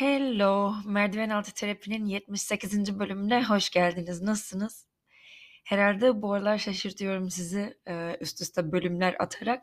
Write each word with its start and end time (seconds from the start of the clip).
Hello, 0.00 0.74
Merdiven 0.84 1.30
Altı 1.30 1.54
Terapi'nin 1.54 2.06
78. 2.06 2.98
bölümüne 2.98 3.44
hoş 3.44 3.70
geldiniz. 3.70 4.22
Nasılsınız? 4.22 4.86
Herhalde 5.64 6.22
bu 6.22 6.32
aralar 6.32 6.58
şaşırtıyorum 6.58 7.30
sizi 7.30 7.78
e, 7.88 8.16
üst 8.20 8.40
üste 8.40 8.72
bölümler 8.72 9.16
atarak. 9.18 9.62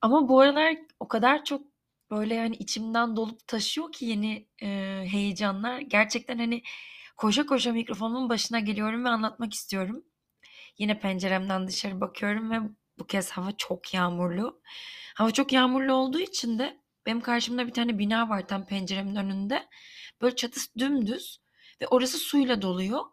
Ama 0.00 0.28
bu 0.28 0.40
aralar 0.40 0.76
o 1.00 1.08
kadar 1.08 1.44
çok 1.44 1.62
böyle 2.10 2.34
yani 2.34 2.56
içimden 2.56 3.16
dolup 3.16 3.46
taşıyor 3.46 3.92
ki 3.92 4.04
yeni 4.04 4.48
e, 4.62 4.68
heyecanlar. 5.06 5.80
Gerçekten 5.80 6.38
hani 6.38 6.62
koşa 7.16 7.46
koşa 7.46 7.72
mikrofonun 7.72 8.28
başına 8.28 8.60
geliyorum 8.60 9.04
ve 9.04 9.08
anlatmak 9.08 9.54
istiyorum. 9.54 10.04
Yine 10.78 11.00
penceremden 11.00 11.66
dışarı 11.68 12.00
bakıyorum 12.00 12.50
ve 12.50 12.56
bu 12.98 13.06
kez 13.06 13.30
hava 13.30 13.52
çok 13.56 13.94
yağmurlu. 13.94 14.60
Hava 15.14 15.30
çok 15.30 15.52
yağmurlu 15.52 15.92
olduğu 15.92 16.20
için 16.20 16.58
de 16.58 16.87
benim 17.06 17.20
karşımda 17.20 17.66
bir 17.66 17.72
tane 17.72 17.98
bina 17.98 18.28
var 18.28 18.48
tam 18.48 18.66
penceremin 18.66 19.16
önünde. 19.16 19.68
Böyle 20.22 20.36
çatısı 20.36 20.78
dümdüz 20.78 21.40
ve 21.82 21.86
orası 21.86 22.18
suyla 22.18 22.62
doluyor. 22.62 23.04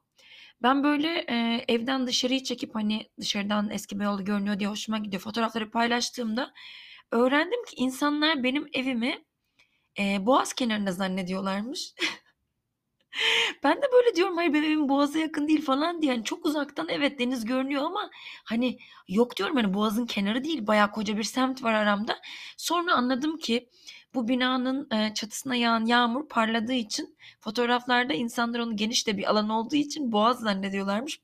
Ben 0.63 0.83
böyle 0.83 1.25
e, 1.29 1.65
evden 1.67 2.07
dışarıyı 2.07 2.43
çekip 2.43 2.75
hani 2.75 3.09
dışarıdan 3.19 3.69
eski 3.69 3.99
Beyoğlu 3.99 4.25
görünüyor 4.25 4.59
diye 4.59 4.69
hoşuma 4.69 4.97
gidiyor. 4.97 5.21
Fotoğrafları 5.21 5.71
paylaştığımda 5.71 6.53
öğrendim 7.11 7.65
ki 7.65 7.75
insanlar 7.75 8.43
benim 8.43 8.67
evimi 8.73 9.25
e, 9.99 10.25
boğaz 10.25 10.53
kenarında 10.53 10.91
zannediyorlarmış. 10.91 11.93
Ben 13.63 13.77
de 13.77 13.85
böyle 13.93 14.15
diyorum 14.15 14.37
hayır 14.37 14.53
benim 14.53 14.63
evim 14.63 14.89
boğaza 14.89 15.19
yakın 15.19 15.47
değil 15.47 15.61
falan 15.65 16.01
diye. 16.01 16.13
Yani 16.13 16.23
çok 16.23 16.45
uzaktan 16.45 16.87
evet 16.89 17.19
deniz 17.19 17.45
görünüyor 17.45 17.83
ama 17.83 18.09
hani 18.43 18.77
yok 19.07 19.37
diyorum 19.37 19.55
hani 19.55 19.73
boğazın 19.73 20.05
kenarı 20.05 20.43
değil 20.43 20.67
bayağı 20.67 20.91
koca 20.91 21.17
bir 21.17 21.23
semt 21.23 21.63
var 21.63 21.73
aramda. 21.73 22.17
Sonra 22.57 22.93
anladım 22.93 23.37
ki 23.37 23.69
bu 24.15 24.27
binanın 24.27 24.87
e, 24.91 25.13
çatısına 25.13 25.55
yağan 25.55 25.85
yağmur 25.85 26.27
parladığı 26.29 26.73
için 26.73 27.17
fotoğraflarda 27.39 28.13
insanlar 28.13 28.59
onu 28.59 28.75
geniş 28.77 29.07
de 29.07 29.17
bir 29.17 29.29
alan 29.31 29.49
olduğu 29.49 29.75
için 29.75 30.11
boğaz 30.11 30.39
zannediyorlarmış. 30.39 31.21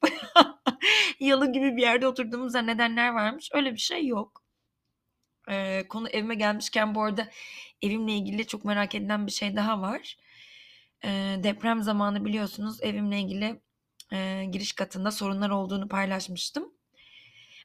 Yalı 1.20 1.52
gibi 1.52 1.78
bir 1.78 1.82
yerde 1.82 2.08
oturduğumu 2.08 2.50
zannedenler 2.50 3.10
varmış. 3.10 3.50
Öyle 3.54 3.74
bir 3.74 3.80
şey 3.80 4.08
yok. 4.08 4.44
Ee, 5.50 5.88
konu 5.90 6.10
evime 6.10 6.36
gelmişken 6.36 6.96
bu 6.96 7.04
arada 7.04 7.28
evimle 7.82 8.14
ilgili 8.14 8.48
çok 8.48 8.66
merak 8.66 8.96
edilen 8.96 9.28
bir 9.28 9.32
şey 9.32 9.56
daha 9.56 9.82
var. 9.82 10.18
Ee, 11.06 11.40
deprem 11.44 11.84
zamanı 11.84 12.26
biliyorsunuz 12.26 12.78
evimle 12.82 13.20
ilgili 13.20 13.62
e, 14.14 14.46
giriş 14.52 14.74
katında 14.74 15.12
sorunlar 15.12 15.50
olduğunu 15.50 15.88
paylaşmıştım. 15.88 16.74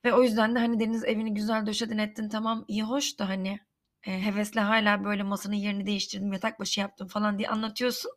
Ve 0.04 0.12
o 0.14 0.22
yüzden 0.22 0.54
de 0.54 0.58
hani 0.58 0.80
Deniz 0.80 1.04
evini 1.04 1.34
güzel 1.34 1.66
döşedin 1.66 1.98
ettin 1.98 2.28
tamam 2.28 2.64
iyi 2.68 2.82
hoş 2.82 3.18
da 3.18 3.28
hani 3.28 3.60
e, 4.06 4.24
hevesle 4.24 4.60
hala 4.60 5.04
böyle 5.04 5.22
masanın 5.22 5.54
yerini 5.54 5.86
değiştirdim 5.86 6.32
yatak 6.32 6.60
başı 6.60 6.80
yaptım 6.80 7.08
falan 7.08 7.38
diye 7.38 7.48
anlatıyorsun. 7.48 8.10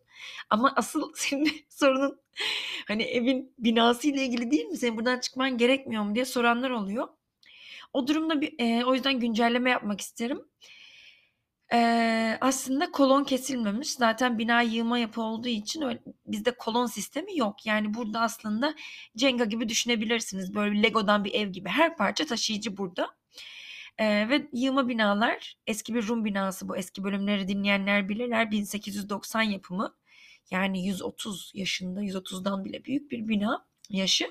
Ama 0.50 0.74
asıl 0.75 1.13
senin 1.16 1.51
sorunun 1.69 2.22
hani 2.88 3.03
evin 3.03 3.53
binası 3.57 4.07
ile 4.07 4.25
ilgili 4.25 4.51
değil 4.51 4.66
mi? 4.66 4.78
Senin 4.78 4.97
buradan 4.97 5.19
çıkman 5.19 5.57
gerekmiyor 5.57 6.03
mu 6.03 6.16
diye 6.16 6.25
soranlar 6.25 6.69
oluyor. 6.69 7.07
O 7.94 8.07
durumda 8.07 8.41
bir 8.41 8.53
e, 8.59 8.86
o 8.86 8.94
yüzden 8.94 9.19
güncelleme 9.19 9.69
yapmak 9.69 10.01
isterim. 10.01 10.41
Eee, 11.74 12.38
aslında 12.41 12.91
kolon 12.91 13.24
kesilmemiş. 13.24 13.90
Zaten 13.91 14.38
bina 14.40 14.62
yığma 14.62 15.00
yapı 15.00 15.22
olduğu 15.22 15.47
için 15.47 15.81
öyle 15.81 16.00
bizde 16.28 16.52
kolon 16.52 16.85
sistemi 16.85 17.38
yok. 17.38 17.66
Yani 17.66 17.94
burada 17.94 18.22
aslında 18.22 18.74
Jenga 19.16 19.46
gibi 19.46 19.69
düşünebilirsiniz. 19.69 20.56
Böyle 20.56 20.84
Lego'dan 20.84 21.25
bir 21.25 21.34
ev 21.34 21.50
gibi. 21.50 21.69
Her 21.69 21.97
parça 21.97 22.25
taşıyıcı 22.25 22.78
burada. 22.78 23.09
Eee, 24.00 24.30
ve 24.30 24.47
yığma 24.53 24.88
binalar 24.90 25.56
eski 25.68 25.94
bir 25.96 26.07
Rum 26.07 26.25
binası 26.25 26.69
bu. 26.69 26.78
Eski 26.78 27.03
bölümleri 27.03 27.47
dinleyenler 27.47 28.09
bilirler. 28.09 28.51
1890 28.51 29.41
yapımı. 29.44 29.96
Yani 30.51 30.86
130 30.88 31.51
yaşında, 31.56 32.01
130'dan 32.01 32.66
bile 32.66 32.86
büyük 32.86 33.12
bir 33.12 33.28
bina 33.28 33.66
yaşı. 33.90 34.25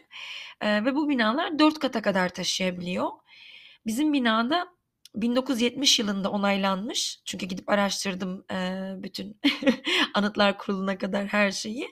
Eee, 0.62 0.84
ve 0.84 0.94
bu 0.94 1.09
binalar 1.09 1.59
4 1.59 1.78
kata 1.78 2.03
kadar 2.03 2.28
taşıyabiliyor. 2.28 3.09
Bizim 3.87 4.12
binada 4.12 4.69
1970 5.14 5.98
yılında 5.98 6.30
onaylanmış. 6.30 7.20
Çünkü 7.24 7.46
gidip 7.46 7.69
araştırdım 7.69 8.44
e, 8.52 8.91
bütün 8.96 9.41
Anıtlar 10.14 10.58
Kurulu'na 10.58 10.98
kadar 10.98 11.26
her 11.26 11.50
şeyi. 11.50 11.88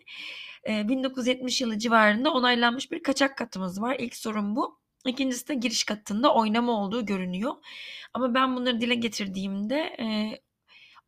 E, 0.68 0.88
1970 0.88 1.60
yılı 1.60 1.78
civarında 1.78 2.32
onaylanmış 2.32 2.92
bir 2.92 3.02
kaçak 3.02 3.38
katımız 3.38 3.82
var. 3.82 3.96
İlk 3.98 4.16
sorun 4.16 4.56
bu. 4.56 4.78
İkincisi 5.06 5.48
de 5.48 5.54
giriş 5.54 5.84
katında 5.84 6.34
oynama 6.34 6.72
olduğu 6.72 7.06
görünüyor. 7.06 7.54
Ama 8.14 8.34
ben 8.34 8.56
bunları 8.56 8.80
dile 8.80 8.94
getirdiğimde 8.94 9.76
e, 10.00 10.06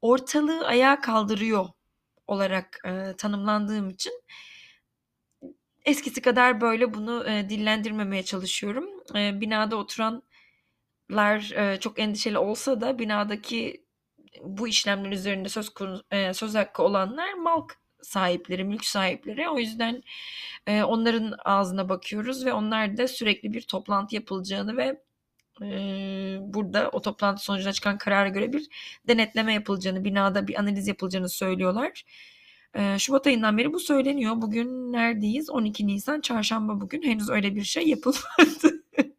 ortalığı 0.02 0.66
ayağa 0.66 1.00
kaldırıyor 1.00 1.66
olarak 2.26 2.80
e, 2.84 3.16
tanımlandığım 3.16 3.90
için 3.90 4.12
eskisi 5.84 6.22
kadar 6.22 6.60
böyle 6.60 6.94
bunu 6.94 7.28
e, 7.30 7.48
dillendirmemeye 7.48 8.22
çalışıyorum. 8.22 8.86
E, 9.14 9.40
binada 9.40 9.76
oturan 9.76 10.22
ler 11.10 11.52
e, 11.56 11.80
çok 11.80 11.98
endişeli 11.98 12.38
olsa 12.38 12.80
da 12.80 12.98
binadaki 12.98 13.84
bu 14.42 14.68
işlemler 14.68 15.12
üzerinde 15.12 15.48
söz 15.48 15.70
e, 16.10 16.34
söz 16.34 16.54
hakkı 16.54 16.82
olanlar 16.82 17.34
mal 17.34 17.68
sahipleri, 18.02 18.64
mülk 18.64 18.84
sahipleri. 18.84 19.48
O 19.48 19.58
yüzden 19.58 20.02
e, 20.66 20.82
onların 20.82 21.34
ağzına 21.44 21.88
bakıyoruz 21.88 22.44
ve 22.46 22.52
onlar 22.52 22.96
da 22.96 23.08
sürekli 23.08 23.52
bir 23.52 23.62
toplantı 23.62 24.14
yapılacağını 24.14 24.76
ve 24.76 25.02
e, 25.62 26.38
burada 26.40 26.90
o 26.92 27.02
toplantı 27.02 27.44
sonucunda 27.44 27.72
çıkan 27.72 27.98
karara 27.98 28.28
göre 28.28 28.52
bir 28.52 28.68
denetleme 29.08 29.54
yapılacağını, 29.54 30.04
binada 30.04 30.48
bir 30.48 30.60
analiz 30.60 30.88
yapılacağını 30.88 31.28
söylüyorlar. 31.28 32.04
E, 32.74 32.98
Şubat 32.98 33.26
ayından 33.26 33.58
beri 33.58 33.72
bu 33.72 33.80
söyleniyor. 33.80 34.42
Bugün 34.42 34.92
neredeyiz? 34.92 35.50
12 35.50 35.86
Nisan, 35.86 36.20
çarşamba 36.20 36.80
bugün. 36.80 37.02
Henüz 37.02 37.30
öyle 37.30 37.56
bir 37.56 37.64
şey 37.64 37.88
yapılmadı. 37.88 38.84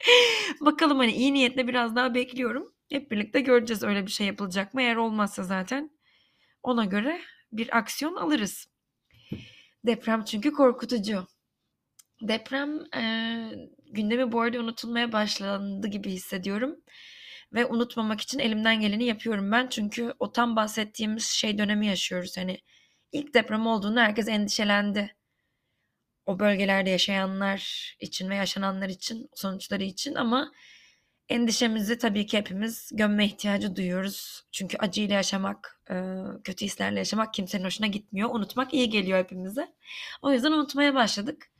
Bakalım 0.60 0.98
hani 0.98 1.12
iyi 1.12 1.34
niyetle 1.34 1.68
biraz 1.68 1.96
daha 1.96 2.14
bekliyorum. 2.14 2.72
Hep 2.90 3.10
birlikte 3.10 3.40
göreceğiz 3.40 3.82
öyle 3.82 4.06
bir 4.06 4.10
şey 4.10 4.26
yapılacak 4.26 4.74
mı. 4.74 4.82
Eğer 4.82 4.96
olmazsa 4.96 5.42
zaten 5.42 5.90
ona 6.62 6.84
göre 6.84 7.20
bir 7.52 7.78
aksiyon 7.78 8.16
alırız. 8.16 8.68
Deprem 9.86 10.24
çünkü 10.24 10.52
korkutucu. 10.52 11.26
Deprem 12.22 12.94
e, 12.94 13.02
gündemi 13.90 14.32
bu 14.32 14.40
arada 14.40 14.58
unutulmaya 14.60 15.12
başlandı 15.12 15.88
gibi 15.88 16.10
hissediyorum. 16.10 16.76
Ve 17.52 17.66
unutmamak 17.66 18.20
için 18.20 18.38
elimden 18.38 18.80
geleni 18.80 19.04
yapıyorum 19.04 19.52
ben. 19.52 19.68
Çünkü 19.68 20.14
o 20.18 20.32
tam 20.32 20.56
bahsettiğimiz 20.56 21.24
şey 21.24 21.58
dönemi 21.58 21.86
yaşıyoruz. 21.86 22.36
Hani 22.36 22.58
ilk 23.12 23.34
deprem 23.34 23.66
olduğunda 23.66 24.00
herkes 24.02 24.28
endişelendi 24.28 25.16
o 26.28 26.38
bölgelerde 26.38 26.90
yaşayanlar 26.90 27.92
için 28.00 28.30
ve 28.30 28.36
yaşananlar 28.36 28.88
için, 28.88 29.30
sonuçları 29.34 29.84
için 29.84 30.14
ama 30.14 30.52
endişemizi 31.28 31.98
tabii 31.98 32.26
ki 32.26 32.38
hepimiz 32.38 32.90
gömme 32.94 33.26
ihtiyacı 33.26 33.76
duyuyoruz. 33.76 34.44
Çünkü 34.52 34.76
acıyla 34.76 35.14
yaşamak, 35.14 35.80
kötü 36.44 36.64
hislerle 36.64 36.98
yaşamak 36.98 37.34
kimsenin 37.34 37.64
hoşuna 37.64 37.86
gitmiyor. 37.86 38.30
Unutmak 38.32 38.74
iyi 38.74 38.90
geliyor 38.90 39.18
hepimize. 39.18 39.68
O 40.22 40.32
yüzden 40.32 40.52
unutmaya 40.52 40.94
başladık. 40.94 41.50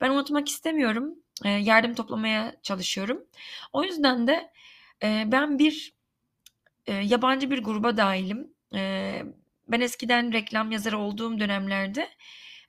Ben 0.00 0.10
unutmak 0.10 0.48
istemiyorum. 0.48 1.14
Yardım 1.44 1.94
toplamaya 1.94 2.54
çalışıyorum. 2.62 3.24
O 3.72 3.84
yüzden 3.84 4.26
de 4.26 4.50
ben 5.02 5.58
bir 5.58 5.92
yabancı 7.02 7.50
bir 7.50 7.58
gruba 7.58 7.96
dahilim. 7.96 8.54
Ben 9.68 9.80
eskiden 9.80 10.32
reklam 10.32 10.72
yazarı 10.72 10.98
olduğum 10.98 11.40
dönemlerde 11.40 12.08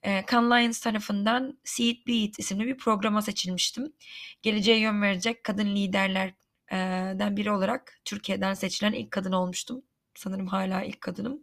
e, 0.04 0.26
Cannes 0.32 0.52
Lions 0.52 0.80
tarafından 0.80 1.60
See 1.64 1.86
It 1.86 2.08
Be 2.08 2.12
It 2.14 2.40
isimli 2.40 2.68
bir 2.68 2.78
programa 2.78 3.22
seçilmiştim. 3.22 3.94
Geleceğe 4.42 4.80
yön 4.80 5.02
verecek 5.02 5.44
kadın 5.44 5.76
liderlerden 5.76 7.38
biri 7.38 7.52
olarak 7.52 8.00
Türkiye'den 8.06 8.54
seçilen 8.54 8.94
ilk 8.94 9.12
kadın 9.12 9.32
olmuştum. 9.32 9.82
Sanırım 10.16 10.48
hala 10.48 10.84
ilk 10.84 11.02
kadınım. 11.02 11.42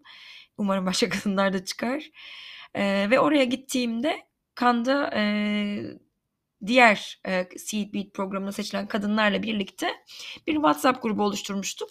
Umarım 0.58 0.86
başka 0.86 1.08
kadınlar 1.10 1.52
da 1.52 1.64
çıkar. 1.64 2.10
E, 2.74 3.10
ve 3.10 3.20
oraya 3.20 3.44
gittiğimde 3.44 4.26
Kanda 4.54 5.10
e, 5.14 5.22
diğer 6.66 7.20
e, 7.26 7.48
Seed 7.58 7.94
Beat 7.94 8.14
programına 8.14 8.52
seçilen 8.52 8.88
kadınlarla 8.88 9.42
birlikte 9.42 9.88
bir 10.46 10.54
WhatsApp 10.54 11.02
grubu 11.02 11.22
oluşturmuştuk. 11.22 11.88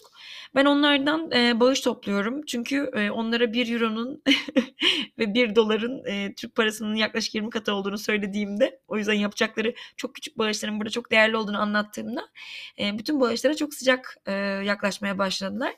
Ben 0.54 0.64
onlardan 0.64 1.30
e, 1.32 1.60
bağış 1.60 1.80
topluyorum. 1.80 2.42
Çünkü 2.46 2.90
e, 2.94 3.10
onlara 3.10 3.52
1 3.52 3.72
euronun 3.72 4.22
ve 5.18 5.34
1 5.34 5.56
doların 5.56 6.04
e, 6.04 6.34
Türk 6.34 6.54
parasının 6.54 6.94
yaklaşık 6.94 7.34
20 7.34 7.50
katı 7.50 7.74
olduğunu 7.74 7.98
söylediğimde 7.98 8.80
o 8.88 8.98
yüzden 8.98 9.12
yapacakları 9.12 9.74
çok 9.96 10.14
küçük 10.14 10.38
bağışların 10.38 10.80
burada 10.80 10.90
çok 10.90 11.10
değerli 11.10 11.36
olduğunu 11.36 11.60
anlattığımda 11.60 12.28
e, 12.78 12.98
bütün 12.98 13.20
bağışlara 13.20 13.56
çok 13.56 13.74
sıcak 13.74 14.16
e, 14.26 14.32
yaklaşmaya 14.64 15.18
başladılar. 15.18 15.74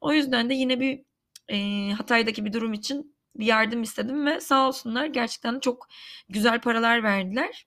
O 0.00 0.12
yüzden 0.12 0.50
de 0.50 0.54
yine 0.54 0.80
bir 0.80 1.00
e, 1.48 1.90
Hatay'daki 1.92 2.44
bir 2.44 2.52
durum 2.52 2.72
için 2.72 3.14
bir 3.36 3.46
yardım 3.46 3.82
istedim 3.82 4.26
ve 4.26 4.40
sağ 4.40 4.68
olsunlar 4.68 5.06
gerçekten 5.06 5.60
çok 5.60 5.88
güzel 6.28 6.60
paralar 6.60 7.02
verdiler. 7.02 7.66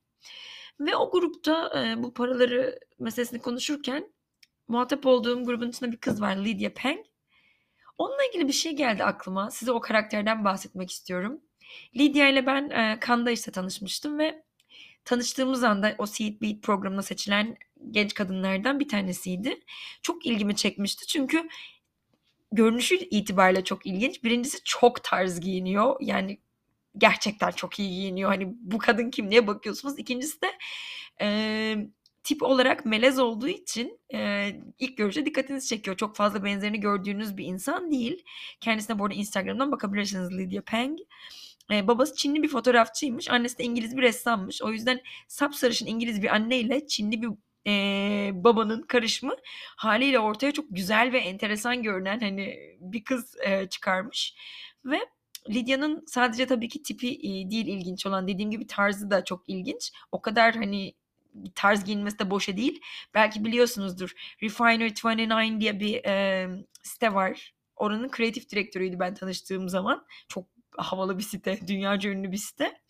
Ve 0.79 0.95
o 0.95 1.12
grupta 1.12 1.83
e, 1.83 2.03
bu 2.03 2.13
paraları 2.13 2.79
meselesini 3.00 3.39
konuşurken 3.39 4.13
muhatap 4.68 5.06
olduğum 5.06 5.45
grubun 5.45 5.69
içinde 5.69 5.91
bir 5.91 5.97
kız 5.97 6.21
var 6.21 6.35
Lydia 6.35 6.71
Peng. 6.75 7.00
Onunla 7.97 8.25
ilgili 8.29 8.47
bir 8.47 8.53
şey 8.53 8.75
geldi 8.75 9.03
aklıma. 9.03 9.51
Size 9.51 9.71
o 9.71 9.79
karakterden 9.79 10.45
bahsetmek 10.45 10.91
istiyorum. 10.91 11.41
Lydia 11.97 12.27
ile 12.27 12.45
ben 12.45 12.69
e, 12.69 13.00
Kanda 13.00 13.31
işte 13.31 13.51
tanışmıştım 13.51 14.19
ve 14.19 14.44
tanıştığımız 15.06 15.63
anda 15.63 15.95
o 15.97 16.06
Seed 16.06 16.41
Beat 16.41 16.62
programına 16.62 17.01
seçilen 17.01 17.57
genç 17.91 18.13
kadınlardan 18.13 18.80
bir 18.80 18.88
tanesiydi. 18.88 19.59
Çok 20.01 20.25
ilgimi 20.25 20.56
çekmişti 20.56 21.07
çünkü 21.07 21.50
görünüşü 22.51 22.95
itibariyle 22.95 23.63
çok 23.63 23.85
ilginç. 23.85 24.23
Birincisi 24.23 24.57
çok 24.63 25.03
tarz 25.03 25.39
giyiniyor. 25.39 25.95
Yani 26.01 26.39
gerçekten 26.97 27.51
çok 27.51 27.79
iyi 27.79 27.89
giyiniyor. 27.89 28.29
Hani 28.29 28.53
bu 28.59 28.77
kadın 28.77 29.09
kim 29.09 29.31
diye 29.31 29.47
bakıyorsunuz. 29.47 29.99
İkincisi 29.99 30.41
de 30.41 30.47
e, 31.21 31.77
tip 32.23 32.44
olarak 32.44 32.85
melez 32.85 33.19
olduğu 33.19 33.47
için 33.47 33.99
e, 34.13 34.49
ilk 34.79 34.97
görüşte 34.97 35.25
dikkatinizi 35.25 35.67
çekiyor. 35.67 35.97
Çok 35.97 36.15
fazla 36.15 36.44
benzerini 36.44 36.79
gördüğünüz 36.79 37.38
bir 37.38 37.45
insan 37.45 37.91
değil. 37.91 38.23
Kendisine 38.61 38.99
bu 38.99 39.05
arada 39.05 39.15
Instagram'dan 39.15 39.71
bakabilirsiniz 39.71 40.31
Lydia 40.31 40.61
Peng. 40.61 40.99
E, 41.71 41.88
babası 41.88 42.15
Çinli 42.15 42.44
bir 42.44 42.47
fotoğrafçıymış. 42.47 43.29
Annesi 43.29 43.57
de 43.57 43.63
İngiliz 43.63 43.97
bir 43.97 44.01
ressammış. 44.01 44.61
O 44.61 44.71
yüzden 44.71 45.01
sapsarışın 45.27 45.85
İngiliz 45.85 46.21
bir 46.21 46.35
anneyle 46.35 46.88
Çinli 46.88 47.21
bir 47.21 47.29
e, 47.67 48.31
babanın 48.33 48.81
karışımı 48.81 49.35
haliyle 49.77 50.19
ortaya 50.19 50.51
çok 50.51 50.65
güzel 50.69 51.11
ve 51.11 51.19
enteresan 51.19 51.83
görünen 51.83 52.19
hani 52.19 52.57
bir 52.79 53.03
kız 53.03 53.35
e, 53.45 53.69
çıkarmış. 53.69 54.35
Ve 54.85 54.99
Lidya'nın 55.49 56.03
sadece 56.07 56.45
tabii 56.45 56.69
ki 56.69 56.83
tipi 56.83 57.07
e, 57.07 57.49
değil 57.51 57.67
ilginç 57.67 58.05
olan 58.05 58.27
dediğim 58.27 58.51
gibi 58.51 58.67
tarzı 58.67 59.11
da 59.11 59.23
çok 59.23 59.49
ilginç. 59.49 59.91
O 60.11 60.21
kadar 60.21 60.55
hani 60.55 60.94
tarz 61.55 61.83
giyinmesi 61.83 62.19
de 62.19 62.29
boşa 62.29 62.57
değil. 62.57 62.81
Belki 63.13 63.45
biliyorsunuzdur. 63.45 64.11
Refinery 64.44 64.83
29 64.83 65.59
diye 65.59 65.79
bir 65.79 66.05
e, 66.05 66.47
site 66.83 67.13
var. 67.13 67.53
Oranın 67.75 68.09
kreatif 68.09 68.49
direktörüydü 68.49 68.99
ben 68.99 69.13
tanıştığım 69.13 69.69
zaman. 69.69 70.05
Çok 70.27 70.47
havalı 70.77 71.17
bir 71.17 71.23
site. 71.23 71.59
Dünyaca 71.67 72.09
ünlü 72.09 72.31
bir 72.31 72.38
site. 72.38 72.81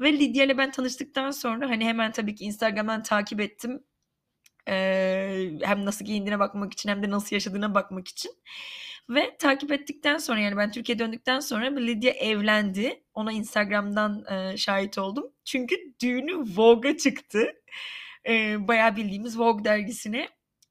Ve 0.00 0.12
Lidya 0.12 0.44
ile 0.44 0.58
ben 0.58 0.70
tanıştıktan 0.70 1.30
sonra 1.30 1.70
hani 1.70 1.84
hemen 1.84 2.12
tabii 2.12 2.34
ki 2.34 2.44
Instagram'dan 2.44 3.02
takip 3.02 3.40
ettim. 3.40 3.84
Ee, 4.68 5.50
hem 5.62 5.84
nasıl 5.84 6.04
giyindiğine 6.04 6.38
bakmak 6.38 6.72
için 6.72 6.88
hem 6.88 7.02
de 7.02 7.10
nasıl 7.10 7.36
yaşadığına 7.36 7.74
bakmak 7.74 8.08
için. 8.08 8.32
Ve 9.10 9.36
takip 9.38 9.72
ettikten 9.72 10.18
sonra 10.18 10.40
yani 10.40 10.56
ben 10.56 10.72
Türkiye'ye 10.72 10.98
döndükten 10.98 11.40
sonra 11.40 11.66
Lydia 11.76 12.10
evlendi. 12.10 13.02
Ona 13.14 13.32
Instagram'dan 13.32 14.24
e, 14.32 14.56
şahit 14.56 14.98
oldum. 14.98 15.32
Çünkü 15.44 15.76
düğünü 16.02 16.32
Vogue'a 16.56 16.96
çıktı. 16.96 17.52
E, 18.28 18.68
bayağı 18.68 18.96
bildiğimiz 18.96 19.38
Vogue 19.38 19.64
dergisine. 19.64 20.28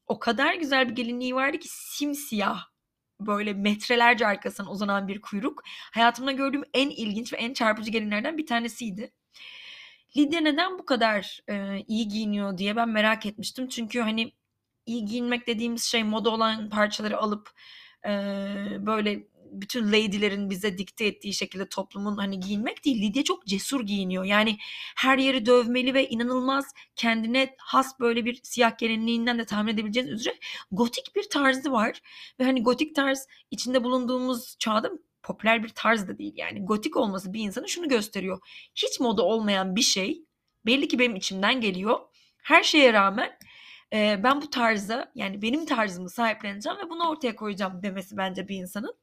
O 0.07 0.19
kadar 0.19 0.53
güzel 0.53 0.89
bir 0.89 0.95
gelinliği 0.95 1.35
vardı 1.35 1.57
ki 1.59 1.67
simsiyah 1.71 2.65
böyle 3.19 3.53
metrelerce 3.53 4.27
arkasından 4.27 4.71
uzanan 4.71 5.07
bir 5.07 5.21
kuyruk. 5.21 5.63
Hayatımda 5.93 6.31
gördüğüm 6.31 6.63
en 6.73 6.89
ilginç 6.89 7.33
ve 7.33 7.37
en 7.37 7.53
çarpıcı 7.53 7.91
gelinlerden 7.91 8.37
bir 8.37 8.45
tanesiydi. 8.45 9.11
Lidya 10.17 10.41
neden 10.41 10.79
bu 10.79 10.85
kadar 10.85 11.39
e, 11.49 11.79
iyi 11.87 12.07
giyiniyor 12.07 12.57
diye 12.57 12.75
ben 12.75 12.89
merak 12.89 13.25
etmiştim. 13.25 13.67
Çünkü 13.67 13.99
hani 13.99 14.31
iyi 14.85 15.05
giyinmek 15.05 15.47
dediğimiz 15.47 15.83
şey 15.83 16.03
moda 16.03 16.29
olan 16.29 16.69
parçaları 16.69 17.17
alıp 17.17 17.49
e, 18.05 18.09
böyle 18.79 19.27
bütün 19.51 19.87
lady'lerin 19.87 20.49
bize 20.49 20.77
dikte 20.77 21.05
ettiği 21.05 21.33
şekilde 21.33 21.69
toplumun 21.69 22.17
hani 22.17 22.39
giyinmek 22.39 22.85
değil. 22.85 23.01
Lidya 23.01 23.23
çok 23.23 23.45
cesur 23.45 23.81
giyiniyor. 23.81 24.23
Yani 24.23 24.57
her 24.95 25.17
yeri 25.17 25.45
dövmeli 25.45 25.93
ve 25.93 26.09
inanılmaz 26.09 26.73
kendine 26.95 27.55
has 27.57 27.99
böyle 27.99 28.25
bir 28.25 28.39
siyah 28.43 28.77
gelinliğinden 28.77 29.39
de 29.39 29.45
tahmin 29.45 29.73
edebileceğiniz 29.73 30.13
üzere 30.13 30.35
gotik 30.71 31.15
bir 31.15 31.29
tarzı 31.29 31.71
var. 31.71 32.01
Ve 32.39 32.43
hani 32.43 32.63
gotik 32.63 32.95
tarz 32.95 33.27
içinde 33.51 33.83
bulunduğumuz 33.83 34.55
çağda 34.59 34.91
popüler 35.25 35.63
bir 35.63 35.69
tarz 35.69 36.07
da 36.07 36.17
değil 36.17 36.33
yani. 36.35 36.65
Gotik 36.65 36.97
olması 36.97 37.33
bir 37.33 37.39
insanı 37.39 37.69
şunu 37.69 37.89
gösteriyor. 37.89 38.39
Hiç 38.75 38.99
moda 38.99 39.23
olmayan 39.23 39.75
bir 39.75 39.81
şey 39.81 40.25
belli 40.65 40.87
ki 40.87 40.99
benim 40.99 41.15
içimden 41.15 41.61
geliyor. 41.61 41.99
Her 42.43 42.63
şeye 42.63 42.93
rağmen 42.93 43.37
e, 43.93 44.23
ben 44.23 44.41
bu 44.41 44.49
tarzda 44.49 45.11
yani 45.15 45.41
benim 45.41 45.65
tarzımı 45.65 46.09
sahipleneceğim 46.09 46.79
ve 46.79 46.89
bunu 46.89 47.09
ortaya 47.09 47.35
koyacağım 47.35 47.83
demesi 47.83 48.17
bence 48.17 48.47
bir 48.47 48.55
insanın. 48.55 48.95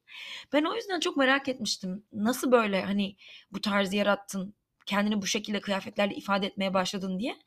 Ben 0.53 0.63
o 0.63 0.75
yüzden 0.75 0.99
çok 0.99 1.17
merak 1.17 1.47
etmiştim. 1.47 2.05
Nasıl 2.13 2.51
böyle 2.51 2.81
hani 2.81 3.15
bu 3.51 3.61
tarzı 3.61 3.95
yarattın, 3.95 4.55
kendini 4.85 5.21
bu 5.21 5.27
şekilde 5.27 5.61
kıyafetlerle 5.61 6.15
ifade 6.15 6.47
etmeye 6.47 6.73
başladın 6.73 7.19
diye. 7.19 7.37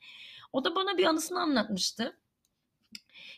O 0.53 0.63
da 0.63 0.75
bana 0.75 0.97
bir 0.97 1.05
anısını 1.05 1.39
anlatmıştı. 1.39 2.17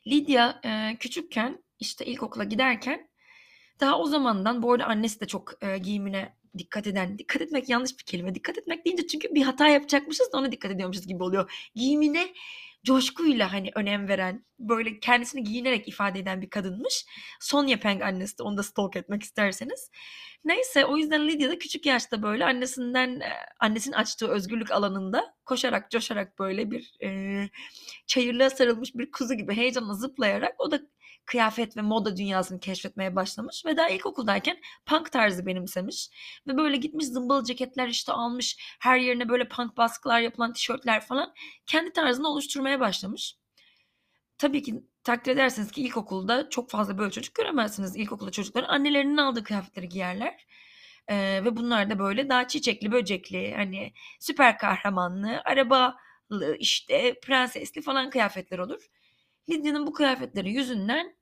Lydia 0.07 0.59
e, 0.63 0.97
küçükken 0.99 1.63
işte 1.79 2.05
ilkokula 2.05 2.43
giderken 2.43 3.08
daha 3.79 3.99
o 3.99 4.05
zamandan 4.05 4.63
bu 4.63 4.71
arada 4.71 4.85
annesi 4.85 5.21
de 5.21 5.27
çok 5.27 5.63
e, 5.63 5.77
giyimine 5.77 6.35
dikkat 6.57 6.87
eden, 6.87 7.19
dikkat 7.19 7.41
etmek 7.41 7.69
yanlış 7.69 7.99
bir 7.99 8.03
kelime. 8.03 8.35
Dikkat 8.35 8.57
etmek 8.57 8.85
deyince 8.85 9.07
çünkü 9.07 9.35
bir 9.35 9.41
hata 9.41 9.67
yapacakmışız 9.67 10.33
da 10.33 10.37
ona 10.37 10.51
dikkat 10.51 10.71
ediyormuşuz 10.71 11.07
gibi 11.07 11.23
oluyor. 11.23 11.69
Giyimine 11.75 12.33
coşkuyla 12.83 13.53
hani 13.53 13.71
önem 13.75 14.07
veren, 14.07 14.45
böyle 14.59 14.99
kendisini 14.99 15.43
giyinerek 15.43 15.87
ifade 15.87 16.19
eden 16.19 16.41
bir 16.41 16.49
kadınmış. 16.49 17.05
Sonya 17.39 17.79
Peng 17.79 18.01
annesi 18.01 18.37
de 18.37 18.43
onu 18.43 18.57
da 18.57 18.63
stalk 18.63 18.95
etmek 18.95 19.23
isterseniz. 19.23 19.91
Neyse 20.45 20.85
o 20.85 20.97
yüzden 20.97 21.27
Lydia 21.27 21.49
da 21.49 21.59
küçük 21.59 21.85
yaşta 21.85 22.23
böyle 22.23 22.45
annesinden 22.45 23.21
annesinin 23.59 23.95
açtığı 23.95 24.27
özgürlük 24.27 24.71
alanında 24.71 25.35
koşarak 25.45 25.91
coşarak 25.91 26.39
böyle 26.39 26.71
bir 26.71 26.97
e, 27.03 27.49
çayırlığa 28.07 28.49
sarılmış 28.49 28.95
bir 28.95 29.11
kuzu 29.11 29.33
gibi 29.33 29.55
heyecanla 29.55 29.93
zıplayarak 29.93 30.55
o 30.59 30.71
da 30.71 30.81
kıyafet 31.29 31.77
ve 31.77 31.81
moda 31.81 32.17
dünyasını 32.17 32.59
keşfetmeye 32.59 33.15
başlamış 33.15 33.65
ve 33.65 33.77
daha 33.77 33.89
ilkokuldayken 33.89 34.57
punk 34.85 35.11
tarzı 35.11 35.45
benimsemiş 35.45 36.09
ve 36.47 36.57
böyle 36.57 36.77
gitmiş 36.77 37.05
zımbalı 37.05 37.43
ceketler 37.43 37.87
işte 37.87 38.11
almış 38.11 38.57
her 38.79 38.99
yerine 38.99 39.29
böyle 39.29 39.47
punk 39.47 39.77
baskılar 39.77 40.19
yapılan 40.19 40.53
tişörtler 40.53 41.01
falan 41.01 41.33
kendi 41.65 41.93
tarzını 41.93 42.27
oluşturmaya 42.27 42.79
başlamış. 42.79 43.35
Tabii 44.37 44.63
ki 44.63 44.83
takdir 45.03 45.31
edersiniz 45.31 45.71
ki 45.71 45.81
ilkokulda 45.81 46.49
çok 46.49 46.69
fazla 46.69 46.97
böyle 46.97 47.11
çocuk 47.11 47.35
göremezsiniz. 47.35 47.95
İlkokulda 47.95 48.31
çocukların 48.31 48.69
annelerinin 48.69 49.17
aldığı 49.17 49.43
kıyafetleri 49.43 49.89
giyerler. 49.89 50.45
Ee, 51.07 51.41
ve 51.45 51.57
bunlar 51.57 51.89
da 51.89 51.99
böyle 51.99 52.29
daha 52.29 52.47
çiçekli 52.47 52.91
böcekli 52.91 53.53
hani 53.55 53.93
süper 54.19 54.57
kahramanlı 54.57 55.41
arabalı 55.45 56.57
işte 56.59 57.19
prensesli 57.19 57.81
falan 57.81 58.09
kıyafetler 58.09 58.59
olur. 58.59 58.89
Lidya'nın 59.49 59.87
bu 59.87 59.93
kıyafetleri 59.93 60.51
yüzünden 60.51 61.18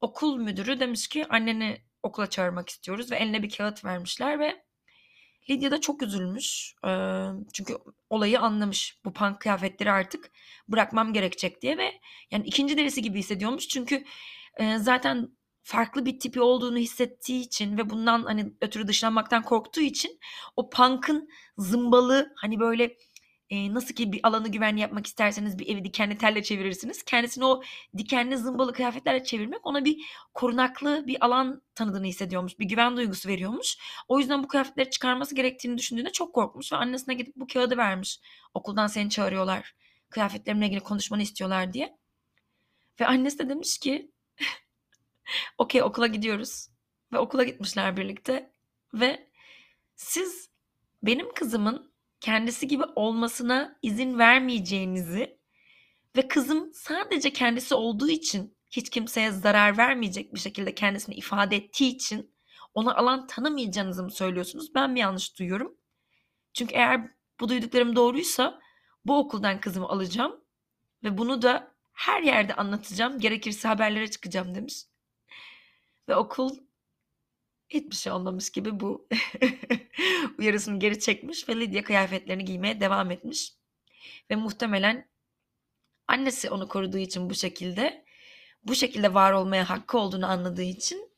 okul 0.00 0.36
müdürü 0.36 0.80
demiş 0.80 1.08
ki 1.08 1.26
anneni 1.28 1.82
okula 2.02 2.30
çağırmak 2.30 2.68
istiyoruz 2.68 3.10
ve 3.10 3.16
eline 3.16 3.42
bir 3.42 3.50
kağıt 3.50 3.84
vermişler 3.84 4.38
ve 4.40 4.64
Lidya 5.50 5.70
da 5.70 5.80
çok 5.80 6.02
üzülmüş. 6.02 6.74
Ee, 6.86 7.26
çünkü 7.52 7.78
olayı 8.10 8.40
anlamış. 8.40 8.98
Bu 9.04 9.12
punk 9.12 9.40
kıyafetleri 9.40 9.90
artık 9.90 10.30
bırakmam 10.68 11.12
gerekecek 11.12 11.62
diye 11.62 11.78
ve 11.78 12.00
yani 12.30 12.46
ikinci 12.46 12.76
derisi 12.76 13.02
gibi 13.02 13.18
hissediyormuş. 13.18 13.68
Çünkü 13.68 14.04
e, 14.56 14.78
zaten 14.78 15.28
farklı 15.62 16.06
bir 16.06 16.20
tipi 16.20 16.40
olduğunu 16.40 16.78
hissettiği 16.78 17.40
için 17.40 17.78
ve 17.78 17.90
bundan 17.90 18.22
hani 18.22 18.52
ötürü 18.60 18.88
dışlanmaktan 18.88 19.42
korktuğu 19.42 19.80
için 19.80 20.18
o 20.56 20.70
punk'ın 20.70 21.28
zımbalı 21.58 22.32
hani 22.36 22.60
böyle 22.60 22.96
e, 23.50 23.74
nasıl 23.74 23.94
ki 23.94 24.12
bir 24.12 24.20
alanı 24.22 24.48
güvenli 24.48 24.80
yapmak 24.80 25.06
isterseniz 25.06 25.58
bir 25.58 25.68
evi 25.68 25.84
dikenli 25.84 26.18
telle 26.18 26.42
çevirirsiniz. 26.42 27.02
Kendisini 27.02 27.44
o 27.44 27.62
dikenli 27.96 28.38
zımbalı 28.38 28.72
kıyafetlerle 28.72 29.24
çevirmek 29.24 29.66
ona 29.66 29.84
bir 29.84 30.04
korunaklı 30.34 31.06
bir 31.06 31.24
alan 31.24 31.62
tanıdığını 31.74 32.06
hissediyormuş. 32.06 32.58
Bir 32.58 32.64
güven 32.64 32.96
duygusu 32.96 33.28
veriyormuş. 33.28 33.78
O 34.08 34.18
yüzden 34.18 34.42
bu 34.42 34.48
kıyafetleri 34.48 34.90
çıkarması 34.90 35.34
gerektiğini 35.34 35.78
düşündüğünde 35.78 36.12
çok 36.12 36.34
korkmuş 36.34 36.72
ve 36.72 36.76
annesine 36.76 37.14
gidip 37.14 37.36
bu 37.36 37.46
kağıdı 37.46 37.76
vermiş. 37.76 38.20
Okuldan 38.54 38.86
seni 38.86 39.10
çağırıyorlar. 39.10 39.74
Kıyafetlerimle 40.10 40.66
ilgili 40.66 40.80
konuşmanı 40.80 41.22
istiyorlar 41.22 41.72
diye. 41.72 41.98
Ve 43.00 43.06
annesi 43.06 43.38
de 43.38 43.48
demiş 43.48 43.78
ki 43.78 44.10
okey 45.58 45.82
okula 45.82 46.06
gidiyoruz. 46.06 46.68
Ve 47.12 47.18
okula 47.18 47.44
gitmişler 47.44 47.96
birlikte. 47.96 48.52
Ve 48.94 49.30
siz 49.96 50.50
benim 51.02 51.34
kızımın 51.34 51.92
kendisi 52.20 52.68
gibi 52.68 52.84
olmasına 52.96 53.78
izin 53.82 54.18
vermeyeceğinizi 54.18 55.38
ve 56.16 56.28
kızım 56.28 56.72
sadece 56.74 57.32
kendisi 57.32 57.74
olduğu 57.74 58.08
için 58.08 58.56
hiç 58.70 58.90
kimseye 58.90 59.30
zarar 59.30 59.78
vermeyecek 59.78 60.34
bir 60.34 60.40
şekilde 60.40 60.74
kendisini 60.74 61.14
ifade 61.14 61.56
ettiği 61.56 61.94
için 61.94 62.34
ona 62.74 62.94
alan 62.94 63.26
tanımayacağınızı 63.26 64.02
mı 64.02 64.10
söylüyorsunuz? 64.10 64.74
Ben 64.74 64.90
mi 64.90 65.00
yanlış 65.00 65.38
duyuyorum? 65.38 65.76
Çünkü 66.54 66.74
eğer 66.74 67.10
bu 67.40 67.48
duyduklarım 67.48 67.96
doğruysa 67.96 68.60
bu 69.04 69.18
okuldan 69.18 69.60
kızımı 69.60 69.88
alacağım 69.88 70.40
ve 71.04 71.18
bunu 71.18 71.42
da 71.42 71.74
her 71.92 72.22
yerde 72.22 72.54
anlatacağım. 72.54 73.18
Gerekirse 73.18 73.68
haberlere 73.68 74.10
çıkacağım 74.10 74.54
demiş. 74.54 74.84
Ve 76.08 76.16
okul 76.16 76.58
hiçbir 77.68 77.96
şey 77.96 78.12
olmamış 78.12 78.50
gibi 78.50 78.80
bu 78.80 79.08
uyarısını 80.38 80.78
geri 80.78 81.00
çekmiş 81.00 81.48
ve 81.48 81.60
Lydia 81.60 81.82
kıyafetlerini 81.82 82.44
giymeye 82.44 82.80
devam 82.80 83.10
etmiş. 83.10 83.52
Ve 84.30 84.36
muhtemelen 84.36 85.08
annesi 86.08 86.50
onu 86.50 86.68
koruduğu 86.68 86.98
için 86.98 87.30
bu 87.30 87.34
şekilde 87.34 88.04
bu 88.62 88.74
şekilde 88.74 89.14
var 89.14 89.32
olmaya 89.32 89.70
hakkı 89.70 89.98
olduğunu 89.98 90.26
anladığı 90.26 90.62
için 90.62 91.10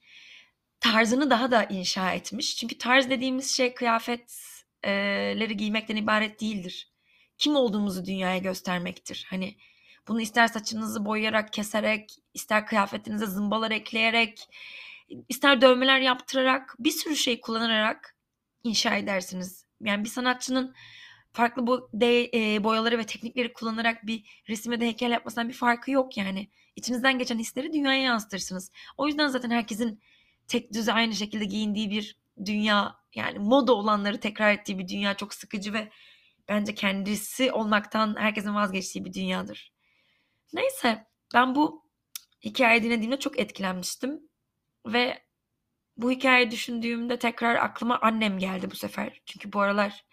tarzını 0.80 1.30
daha 1.30 1.50
da 1.50 1.64
inşa 1.64 2.12
etmiş. 2.12 2.56
Çünkü 2.56 2.78
tarz 2.78 3.10
dediğimiz 3.10 3.56
şey 3.56 3.74
kıyafetleri 3.74 5.56
giymekten 5.56 5.96
ibaret 5.96 6.40
değildir. 6.40 6.90
Kim 7.38 7.56
olduğumuzu 7.56 8.04
dünyaya 8.04 8.38
göstermektir. 8.38 9.26
Hani 9.30 9.56
bunu 10.08 10.20
ister 10.20 10.48
saçınızı 10.48 11.04
boyayarak, 11.04 11.52
keserek, 11.52 12.16
ister 12.34 12.66
kıyafetinize 12.66 13.26
zımbalar 13.26 13.70
ekleyerek, 13.70 14.48
ister 15.28 15.60
dövmeler 15.60 16.00
yaptırarak, 16.00 16.76
bir 16.78 16.90
sürü 16.90 17.16
şey 17.16 17.40
kullanarak 17.40 18.16
inşa 18.64 18.96
edersiniz. 18.96 19.66
Yani 19.80 20.04
bir 20.04 20.08
sanatçının 20.08 20.74
farklı 21.32 21.66
bu 21.66 21.90
de, 21.94 22.30
e, 22.34 22.64
boyaları 22.64 22.98
ve 22.98 23.06
teknikleri 23.06 23.52
kullanarak 23.52 24.06
bir 24.06 24.42
resime 24.48 24.80
de 24.80 24.84
heykel 24.84 25.10
yapmasından 25.10 25.48
bir 25.48 25.54
farkı 25.54 25.90
yok 25.90 26.16
yani. 26.16 26.50
İçinizden 26.76 27.18
geçen 27.18 27.38
hisleri 27.38 27.72
dünyaya 27.72 28.02
yansıtırsınız. 28.02 28.70
O 28.96 29.06
yüzden 29.06 29.28
zaten 29.28 29.50
herkesin 29.50 30.00
tek 30.48 30.72
düze 30.72 30.92
aynı 30.92 31.14
şekilde 31.14 31.44
giyindiği 31.44 31.90
bir 31.90 32.16
dünya 32.44 32.96
yani 33.14 33.38
moda 33.38 33.72
olanları 33.72 34.20
tekrar 34.20 34.52
ettiği 34.52 34.78
bir 34.78 34.88
dünya 34.88 35.14
çok 35.14 35.34
sıkıcı 35.34 35.72
ve 35.72 35.90
bence 36.48 36.74
kendisi 36.74 37.52
olmaktan 37.52 38.16
herkesin 38.18 38.54
vazgeçtiği 38.54 39.04
bir 39.04 39.12
dünyadır. 39.12 39.72
Neyse 40.52 41.06
ben 41.34 41.54
bu 41.54 41.84
hikayeyi 42.44 42.82
dinlediğimde 42.82 43.18
çok 43.18 43.38
etkilenmiştim 43.38 44.29
ve 44.86 45.22
bu 45.96 46.10
hikayeyi 46.10 46.50
düşündüğümde 46.50 47.18
tekrar 47.18 47.54
aklıma 47.54 47.98
annem 48.00 48.38
geldi 48.38 48.70
bu 48.70 48.76
sefer. 48.76 49.20
Çünkü 49.26 49.52
bu 49.52 49.60
aralar 49.60 50.04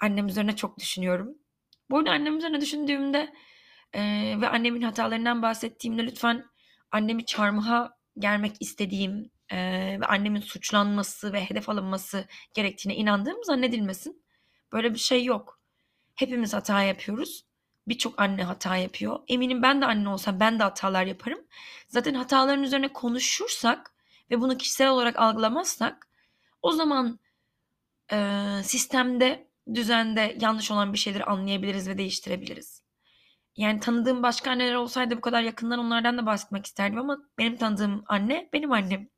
annem 0.00 0.26
üzerine 0.26 0.56
çok 0.56 0.78
düşünüyorum. 0.78 1.38
Bu 1.90 1.98
arada 1.98 2.10
annem 2.10 2.38
üzerine 2.38 2.60
düşündüğümde 2.60 3.32
e, 3.92 4.00
ve 4.40 4.48
annemin 4.48 4.82
hatalarından 4.82 5.42
bahsettiğimde 5.42 6.06
lütfen 6.06 6.44
annemi 6.92 7.26
çarmıha 7.26 7.96
germek 8.18 8.56
istediğim 8.60 9.30
e, 9.52 9.56
ve 10.00 10.06
annemin 10.06 10.40
suçlanması 10.40 11.32
ve 11.32 11.44
hedef 11.44 11.68
alınması 11.68 12.24
gerektiğine 12.54 12.96
inandığım 12.96 13.44
zannedilmesin. 13.44 14.24
Böyle 14.72 14.94
bir 14.94 14.98
şey 14.98 15.24
yok. 15.24 15.60
Hepimiz 16.14 16.54
hata 16.54 16.82
yapıyoruz. 16.82 17.49
Birçok 17.90 18.20
anne 18.20 18.42
hata 18.44 18.76
yapıyor. 18.76 19.20
Eminim 19.28 19.62
ben 19.62 19.80
de 19.82 19.86
anne 19.86 20.08
olsam 20.08 20.40
ben 20.40 20.58
de 20.58 20.62
hatalar 20.62 21.04
yaparım. 21.04 21.40
Zaten 21.88 22.14
hataların 22.14 22.62
üzerine 22.62 22.92
konuşursak 22.92 23.94
ve 24.30 24.40
bunu 24.40 24.56
kişisel 24.56 24.88
olarak 24.88 25.18
algılamazsak 25.18 26.08
o 26.62 26.72
zaman 26.72 27.18
e, 28.12 28.36
sistemde, 28.64 29.48
düzende 29.74 30.36
yanlış 30.40 30.70
olan 30.70 30.92
bir 30.92 30.98
şeyleri 30.98 31.24
anlayabiliriz 31.24 31.88
ve 31.88 31.98
değiştirebiliriz. 31.98 32.82
Yani 33.56 33.80
tanıdığım 33.80 34.22
başka 34.22 34.50
anneler 34.50 34.74
olsaydı 34.74 35.16
bu 35.16 35.20
kadar 35.20 35.42
yakından 35.42 35.78
onlardan 35.78 36.18
da 36.18 36.26
bahsetmek 36.26 36.66
isterdim 36.66 36.98
ama 36.98 37.18
benim 37.38 37.56
tanıdığım 37.56 38.04
anne 38.06 38.48
benim 38.52 38.72
annem. 38.72 39.08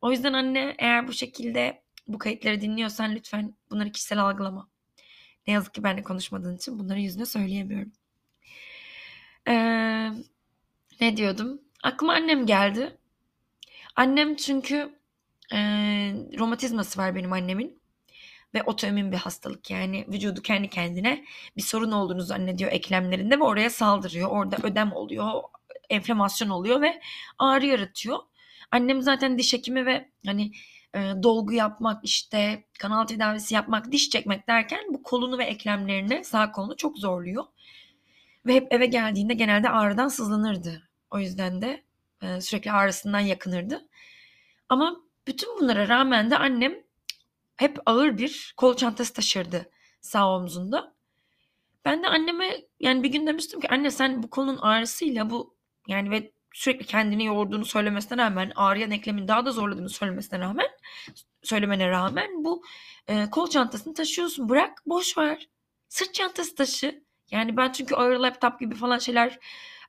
O 0.00 0.10
yüzden 0.10 0.32
anne 0.32 0.74
eğer 0.78 1.08
bu 1.08 1.12
şekilde 1.12 1.82
bu 2.06 2.18
kayıtları 2.18 2.60
dinliyorsan 2.60 3.14
lütfen 3.14 3.54
bunları 3.70 3.92
kişisel 3.92 4.18
algılama. 4.18 4.68
Ne 5.46 5.52
yazık 5.52 5.74
ki 5.74 5.84
benimle 5.84 6.02
konuşmadığın 6.02 6.56
için 6.56 6.78
bunları 6.78 7.00
yüzüne 7.00 7.26
söyleyemiyorum. 7.26 7.92
Ee, 9.48 10.10
ne 11.00 11.16
diyordum? 11.16 11.60
Aklıma 11.82 12.12
annem 12.12 12.46
geldi. 12.46 12.96
Annem 13.96 14.36
çünkü 14.36 14.94
e, 15.52 15.58
romatizması 16.38 17.00
var 17.00 17.14
benim 17.14 17.32
annemin. 17.32 17.80
Ve 18.54 18.62
otoimmün 18.62 19.12
bir 19.12 19.16
hastalık 19.16 19.70
yani 19.70 20.06
vücudu 20.08 20.42
kendi 20.42 20.70
kendine 20.70 21.24
bir 21.56 21.62
sorun 21.62 21.92
olduğunu 21.92 22.22
zannediyor 22.22 22.72
eklemlerinde 22.72 23.40
ve 23.40 23.44
oraya 23.44 23.70
saldırıyor. 23.70 24.30
Orada 24.30 24.56
ödem 24.62 24.92
oluyor, 24.92 25.42
enflamasyon 25.90 26.48
oluyor 26.48 26.80
ve 26.80 27.00
ağrı 27.38 27.66
yaratıyor. 27.66 28.18
Annem 28.70 29.02
zaten 29.02 29.38
diş 29.38 29.52
hekimi 29.52 29.86
ve 29.86 30.10
hani 30.26 30.52
e, 30.94 30.98
dolgu 31.22 31.52
yapmak 31.52 32.04
işte 32.04 32.64
kanal 32.78 33.06
tedavisi 33.06 33.54
yapmak 33.54 33.92
diş 33.92 34.10
çekmek 34.10 34.48
derken 34.48 34.80
bu 34.88 35.02
kolunu 35.02 35.38
ve 35.38 35.44
eklemlerini 35.44 36.24
sağ 36.24 36.52
kolunu 36.52 36.76
çok 36.76 36.98
zorluyor. 36.98 37.44
Ve 38.46 38.54
hep 38.54 38.72
eve 38.72 38.86
geldiğinde 38.86 39.34
genelde 39.34 39.70
ağrıdan 39.70 40.08
sızlanırdı. 40.08 40.88
O 41.10 41.18
yüzden 41.18 41.62
de 41.62 41.84
e, 42.22 42.40
sürekli 42.40 42.72
ağrısından 42.72 43.20
yakınırdı. 43.20 43.88
Ama 44.68 44.96
bütün 45.26 45.60
bunlara 45.60 45.88
rağmen 45.88 46.30
de 46.30 46.38
annem 46.38 46.74
hep 47.56 47.78
ağır 47.86 48.18
bir 48.18 48.54
kol 48.56 48.76
çantası 48.76 49.12
taşırdı 49.12 49.70
sağ 50.00 50.36
omzunda. 50.36 50.94
Ben 51.84 52.02
de 52.02 52.08
anneme 52.08 52.56
yani 52.80 53.02
bir 53.02 53.08
gün 53.08 53.26
demiştim 53.26 53.60
ki 53.60 53.68
anne 53.68 53.90
sen 53.90 54.22
bu 54.22 54.30
kolun 54.30 54.56
ağrısıyla 54.56 55.30
bu 55.30 55.56
yani 55.88 56.10
ve 56.10 56.32
sürekli 56.52 56.86
kendini 56.86 57.24
yorduğunu 57.24 57.64
söylemesine 57.64 58.22
rağmen 58.22 58.52
ağrıyan 58.56 58.90
eklemin 58.90 59.28
daha 59.28 59.46
da 59.46 59.52
zorladığını 59.52 59.88
söylemesine 59.88 60.38
rağmen 60.38 60.68
söylemene 61.42 61.88
rağmen 61.88 62.44
bu 62.44 62.62
e, 63.08 63.30
kol 63.30 63.50
çantasını 63.50 63.94
taşıyorsun. 63.94 64.48
Bırak 64.48 64.82
boş 64.86 65.18
ver. 65.18 65.48
Sırt 65.88 66.14
çantası 66.14 66.54
taşı. 66.54 67.04
Yani 67.30 67.56
ben 67.56 67.72
çünkü 67.72 67.94
ağır 67.94 68.16
laptop 68.16 68.60
gibi 68.60 68.74
falan 68.74 68.98
şeyler 68.98 69.38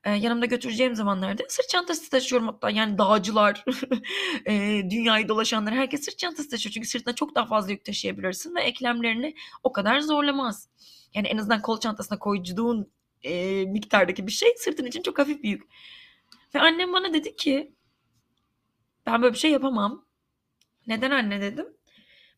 e, 0.03 0.11
yanımda 0.11 0.45
götüreceğim 0.45 0.95
zamanlarda 0.95 1.43
sırt 1.49 1.69
çantası 1.69 2.09
taşıyorum 2.09 2.47
hatta 2.47 2.69
yani 2.69 2.97
dağcılar, 2.97 3.65
e, 4.45 4.81
dünyayı 4.89 5.29
dolaşanlar 5.29 5.73
herkes 5.73 6.05
sırt 6.05 6.17
çantası 6.17 6.49
taşıyor. 6.49 6.73
Çünkü 6.73 6.87
sırtına 6.87 7.15
çok 7.15 7.35
daha 7.35 7.45
fazla 7.45 7.71
yük 7.71 7.85
taşıyabilirsin 7.85 8.55
ve 8.55 8.61
eklemlerini 8.61 9.35
o 9.63 9.71
kadar 9.71 9.99
zorlamaz. 9.99 10.69
Yani 11.13 11.27
en 11.27 11.37
azından 11.37 11.61
kol 11.61 11.79
çantasına 11.79 12.19
koyduğun 12.19 12.91
e, 13.23 13.65
miktardaki 13.65 14.27
bir 14.27 14.31
şey 14.31 14.49
sırtın 14.57 14.85
için 14.85 15.01
çok 15.01 15.19
hafif 15.19 15.43
bir 15.43 15.49
yük. 15.49 15.63
Ve 16.55 16.59
annem 16.59 16.93
bana 16.93 17.13
dedi 17.13 17.35
ki 17.35 17.75
ben 19.05 19.21
böyle 19.21 19.33
bir 19.33 19.39
şey 19.39 19.51
yapamam. 19.51 20.05
Neden 20.87 21.11
anne 21.11 21.41
dedim. 21.41 21.67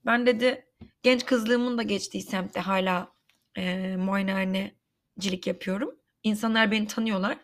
Ben 0.05 0.25
dedi 0.25 0.67
genç 1.03 1.25
kızlığımın 1.25 1.77
da 1.77 1.83
geçtiği 1.83 2.21
semtte 2.21 2.59
hala 2.59 3.13
e, 3.55 3.95
muayenehanecilik 3.97 5.47
yapıyorum. 5.47 5.95
İnsanlar 6.23 6.71
beni 6.71 6.87
tanıyorlar. 6.87 7.37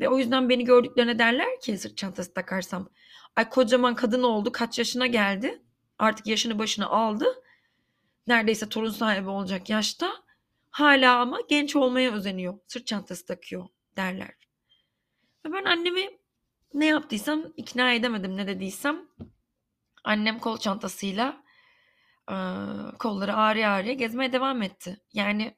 Ve 0.00 0.08
o 0.08 0.18
yüzden 0.18 0.48
beni 0.48 0.64
gördüklerine 0.64 1.18
derler 1.18 1.60
ki 1.60 1.78
sırt 1.78 1.96
çantası 1.96 2.34
takarsam. 2.34 2.88
Ay 3.36 3.48
kocaman 3.48 3.94
kadın 3.94 4.22
oldu 4.22 4.52
kaç 4.52 4.78
yaşına 4.78 5.06
geldi. 5.06 5.62
Artık 5.98 6.26
yaşını 6.26 6.58
başına 6.58 6.86
aldı. 6.86 7.26
Neredeyse 8.26 8.68
torun 8.68 8.90
sahibi 8.90 9.28
olacak 9.28 9.70
yaşta. 9.70 10.12
Hala 10.70 11.20
ama 11.20 11.40
genç 11.48 11.76
olmaya 11.76 12.12
özeniyor. 12.12 12.58
Sırt 12.66 12.86
çantası 12.86 13.26
takıyor 13.26 13.66
derler. 13.96 14.43
Ben 15.44 15.64
annemi 15.64 16.18
ne 16.74 16.86
yaptıysam 16.86 17.52
ikna 17.56 17.92
edemedim 17.92 18.36
ne 18.36 18.46
dediysem. 18.46 19.08
Annem 20.04 20.38
kol 20.38 20.58
çantasıyla 20.58 21.44
e, 22.30 22.34
kolları 22.98 23.36
ağrıya 23.36 23.70
ağrıya 23.72 23.94
gezmeye 23.94 24.32
devam 24.32 24.62
etti. 24.62 25.00
Yani 25.12 25.56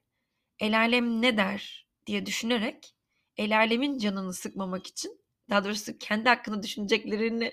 el 0.59 0.79
alem 0.79 1.23
ne 1.23 1.37
der 1.37 1.87
diye 2.07 2.27
düşünerek 2.27 2.95
el 3.37 3.57
alemin 3.57 3.99
canını 3.99 4.33
sıkmamak 4.35 4.87
için 4.87 5.21
daha 5.51 5.65
doğrusu 5.65 5.99
kendi 5.99 6.29
hakkında 6.29 6.63
düşüneceklerini 6.63 7.53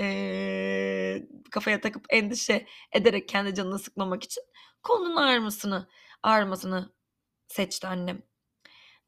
e, 0.00 1.22
kafaya 1.50 1.80
takıp 1.80 2.06
endişe 2.10 2.66
ederek 2.92 3.28
kendi 3.28 3.54
canını 3.54 3.78
sıkmamak 3.78 4.24
için 4.24 4.42
kolunun 4.82 5.16
ağrımasını 5.16 5.88
ağrımasını 6.22 6.94
seçti 7.48 7.86
annem. 7.86 8.22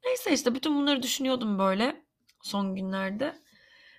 Neyse 0.05 0.33
işte 0.33 0.55
bütün 0.55 0.77
bunları 0.77 1.03
düşünüyordum 1.03 1.59
böyle 1.59 2.06
son 2.47 2.75
günlerde. 2.75 3.35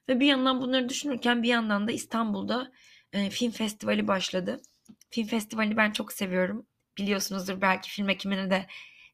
Ve 0.10 0.20
bir 0.20 0.26
yandan 0.28 0.62
bunları 0.62 0.90
düşünürken 0.90 1.44
bir 1.44 1.48
yandan 1.48 1.88
da 1.88 1.92
İstanbul'da 1.92 2.72
e, 3.14 3.30
film 3.30 3.52
festivali 3.52 4.08
başladı. 4.08 4.62
Film 5.10 5.28
festivali 5.28 5.78
ben 5.78 5.92
çok 5.92 6.14
seviyorum. 6.14 6.66
Biliyorsunuzdur 6.98 7.62
belki 7.62 7.90
film 7.90 8.10
ekimine 8.10 8.50
de 8.50 8.68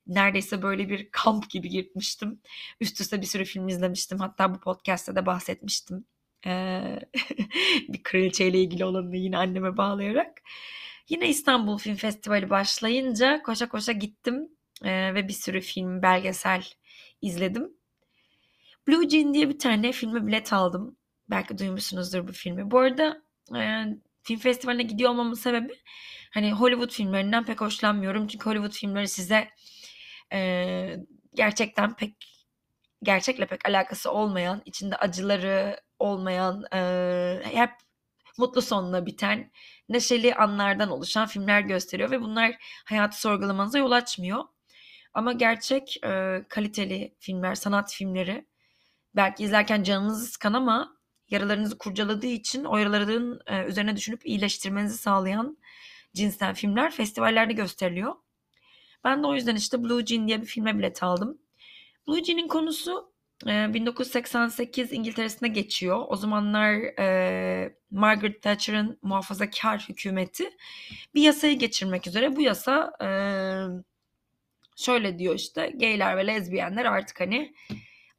neredeyse 0.08 0.62
böyle 0.62 0.90
bir 0.90 1.10
kamp 1.12 1.50
gibi 1.50 1.70
girmiştim. 1.70 2.42
Üst 2.82 3.02
üste 3.02 3.22
bir 3.22 3.25
sürü 3.25 3.46
film 3.46 3.68
izlemiştim. 3.68 4.20
Hatta 4.20 4.56
bu 4.56 4.60
podcast'te 4.60 5.16
de 5.16 5.25
bahsetmiştim. 5.25 6.06
Ee, 6.46 7.00
bir 7.88 8.04
kraliçeyle 8.04 8.62
ilgili 8.62 8.86
olanını 8.86 9.18
yine 9.18 9.38
anneme 9.38 9.78
bağlayarak. 9.78 10.42
Yine 11.10 11.30
İstanbul 11.30 11.78
Film 11.78 11.96
Festivali 11.96 12.50
başlayınca 12.50 13.42
koşa 13.44 13.70
koşa 13.70 13.92
gittim 13.92 14.50
e, 14.84 15.13
ve 15.16 15.28
bir 15.28 15.34
sürü 15.34 15.62
film, 15.62 16.02
belgesel 16.02 16.63
izledim. 17.22 17.74
Blue 18.88 19.10
Jean 19.10 19.34
diye 19.34 19.50
bir 19.50 19.60
tane 19.60 19.92
filme 19.92 20.28
bilet 20.28 20.54
aldım. 20.54 20.98
Belki 21.30 21.58
duymuşsunuzdur 21.58 22.28
bu 22.28 22.32
filmi. 22.32 22.72
Bu 22.72 22.80
arada 22.80 23.22
e, 23.56 23.86
film 24.24 24.40
festivaline 24.40 24.84
gidiyor 24.84 25.10
olmamın 25.12 25.34
sebebi 25.34 25.74
hani 26.34 26.52
Hollywood 26.52 26.92
filmlerinden 26.92 27.46
pek 27.46 27.62
hoşlanmıyorum. 27.62 28.28
Çünkü 28.28 28.46
Hollywood 28.46 28.72
filmleri 28.72 29.08
size 29.08 29.50
e, 30.34 30.96
gerçekten 31.34 31.96
pek 31.96 32.16
gerçekle 33.04 33.46
pek 33.46 33.66
alakası 33.70 34.12
olmayan, 34.12 34.62
içinde 34.66 34.96
acıları 34.96 35.80
olmayan, 36.00 36.63
e, 36.74 37.42
hep 37.44 37.72
mutlu 38.38 38.62
sonla 38.62 39.06
biten, 39.06 39.52
neşeli 39.90 40.36
anlardan 40.36 40.90
oluşan 40.90 41.28
filmler 41.28 41.62
gösteriyor 41.62 42.12
ve 42.12 42.22
bunlar 42.22 42.56
hayatı 42.86 43.22
sorgulamanıza 43.22 43.78
yol 43.78 43.92
açmıyor. 43.92 44.44
Ama 45.13 45.34
gerçek 45.34 46.04
e, 46.06 46.44
kaliteli 46.50 47.16
filmler, 47.20 47.56
sanat 47.56 47.94
filmleri 47.94 48.46
belki 49.15 49.43
izlerken 49.43 49.84
canınızı 49.84 50.25
sıkan 50.25 50.53
ama 50.53 50.98
yaralarınızı 51.29 51.77
kurcaladığı 51.77 52.27
için 52.27 52.63
o 52.63 52.77
yaraların 52.77 53.39
e, 53.48 53.63
üzerine 53.63 53.96
düşünüp 53.96 54.25
iyileştirmenizi 54.25 54.98
sağlayan 54.98 55.58
cinsten 56.13 56.53
filmler 56.53 56.91
festivallerde 56.91 57.53
gösteriliyor. 57.53 58.15
Ben 59.03 59.24
de 59.24 59.27
o 59.27 59.36
yüzden 59.36 59.55
işte 59.55 59.84
Blue 59.84 60.05
Jean 60.05 60.27
diye 60.27 60.41
bir 60.41 60.48
filme 60.48 60.77
bilet 60.77 61.03
aldım. 61.03 61.38
Blue 62.08 62.24
Jean'in 62.24 62.48
konusu 62.48 63.13
1988 63.46 64.93
İngiltere'sinde 64.93 65.48
geçiyor. 65.48 66.05
O 66.08 66.15
zamanlar 66.15 66.74
e, 67.00 67.75
Margaret 67.91 68.41
Thatcher'ın 68.41 69.00
muhafazakar 69.01 69.86
hükümeti 69.89 70.50
bir 71.15 71.22
yasayı 71.22 71.60
geçirmek 71.60 72.08
üzere. 72.08 72.36
Bu 72.36 72.41
yasa 72.41 72.93
e, 73.01 73.08
şöyle 74.75 75.20
diyor 75.20 75.36
işte 75.36 75.72
gayler 75.75 76.17
ve 76.17 76.27
lezbiyenler 76.27 76.86
artık 76.86 77.20
hani 77.20 77.53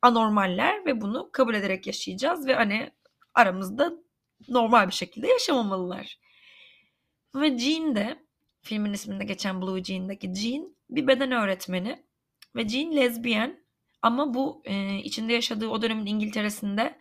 anormaller 0.04 0.87
ve 0.87 1.00
bunu 1.00 1.30
kabul 1.32 1.54
ederek 1.54 1.87
yaşayacağız 1.87 2.46
ve 2.46 2.54
hani 2.54 2.90
aramızda 3.34 3.92
normal 4.49 4.88
bir 4.88 4.92
şekilde 4.92 5.28
yaşamamalılar. 5.28 6.18
Ve 7.34 7.58
Jean 7.58 7.96
de 7.96 8.25
filmin 8.62 8.92
isminde 8.92 9.25
geçen 9.25 9.62
Blue 9.62 9.84
Jean'deki 9.84 10.34
Jean 10.34 10.76
bir 10.90 11.06
beden 11.06 11.32
öğretmeni 11.32 12.04
ve 12.56 12.68
Jean 12.68 12.96
lezbiyen 12.96 13.64
ama 14.02 14.34
bu 14.34 14.62
e, 14.64 14.99
içinde 14.99 15.32
yaşadığı 15.32 15.68
o 15.68 15.82
dönemin 15.82 16.06
İngiltere'sinde 16.06 16.99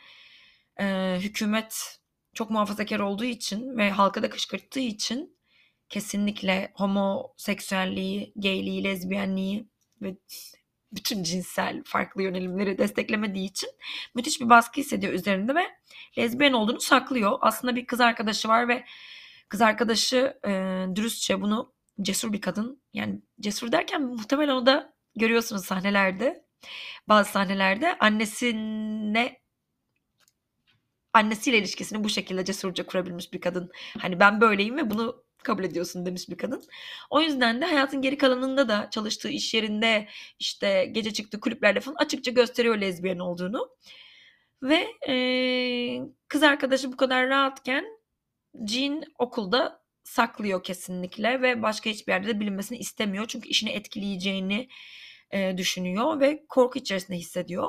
e, 0.79 1.17
hükümet 1.19 1.99
çok 2.33 2.49
muhafazakar 2.49 2.99
olduğu 2.99 3.25
için 3.25 3.77
ve 3.77 3.89
halka 3.91 4.23
da 4.23 4.29
kışkırttığı 4.29 4.79
için 4.79 5.37
kesinlikle 5.89 6.71
homoseksüelliği, 6.75 8.33
gayliği, 8.35 8.83
lezbiyenliği 8.83 9.67
ve 10.01 10.15
bütün 10.95 11.23
cinsel 11.23 11.83
farklı 11.85 12.23
yönelimleri 12.23 12.77
desteklemediği 12.77 13.49
için 13.49 13.69
müthiş 14.15 14.41
bir 14.41 14.49
baskı 14.49 14.81
hissediyor 14.81 15.13
üzerinde 15.13 15.55
ve 15.55 15.63
lezbiyen 16.17 16.53
olduğunu 16.53 16.81
saklıyor. 16.81 17.37
Aslında 17.41 17.75
bir 17.75 17.85
kız 17.85 18.01
arkadaşı 18.01 18.47
var 18.47 18.67
ve 18.67 18.85
kız 19.49 19.61
arkadaşı 19.61 20.37
e, 20.47 20.85
dürüstçe 20.95 21.41
bunu 21.41 21.73
cesur 22.01 22.33
bir 22.33 22.41
kadın 22.41 22.81
yani 22.93 23.21
cesur 23.39 23.71
derken 23.71 24.01
muhtemelen 24.01 24.55
o 24.55 24.65
da 24.65 24.93
görüyorsunuz 25.15 25.65
sahnelerde 25.65 26.45
bazı 27.07 27.31
sahnelerde 27.31 27.97
annesine 27.99 29.43
annesiyle 31.13 31.57
ilişkisini 31.57 32.03
bu 32.03 32.09
şekilde 32.09 32.45
cesurca 32.45 32.85
kurabilmiş 32.85 33.33
bir 33.33 33.41
kadın. 33.41 33.71
Hani 33.99 34.19
ben 34.19 34.41
böyleyim 34.41 34.77
ve 34.77 34.89
bunu 34.89 35.22
kabul 35.43 35.63
ediyorsun 35.63 36.05
demiş 36.05 36.29
bir 36.29 36.37
kadın. 36.37 36.63
O 37.09 37.21
yüzden 37.21 37.61
de 37.61 37.65
hayatın 37.65 38.01
geri 38.01 38.17
kalanında 38.17 38.69
da 38.69 38.89
çalıştığı 38.91 39.29
iş 39.29 39.53
yerinde 39.53 40.07
işte 40.39 40.85
gece 40.91 41.13
çıktığı 41.13 41.39
kulüplerde 41.39 41.79
falan 41.79 41.95
açıkça 41.99 42.31
gösteriyor 42.31 42.77
lezbiyen 42.77 43.19
olduğunu. 43.19 43.69
Ve 44.63 44.87
e, 45.09 45.15
kız 46.27 46.43
arkadaşı 46.43 46.91
bu 46.91 46.97
kadar 46.97 47.29
rahatken 47.29 47.85
Jean 48.67 49.03
okulda 49.19 49.83
saklıyor 50.03 50.63
kesinlikle 50.63 51.41
ve 51.41 51.61
başka 51.61 51.89
hiçbir 51.89 52.13
yerde 52.13 52.27
de 52.27 52.39
bilinmesini 52.39 52.77
istemiyor. 52.77 53.25
Çünkü 53.27 53.49
işini 53.49 53.69
etkileyeceğini 53.69 54.69
e, 55.31 55.57
düşünüyor 55.57 56.19
ve 56.19 56.45
korku 56.49 56.79
içerisinde 56.79 57.17
hissediyor. 57.17 57.67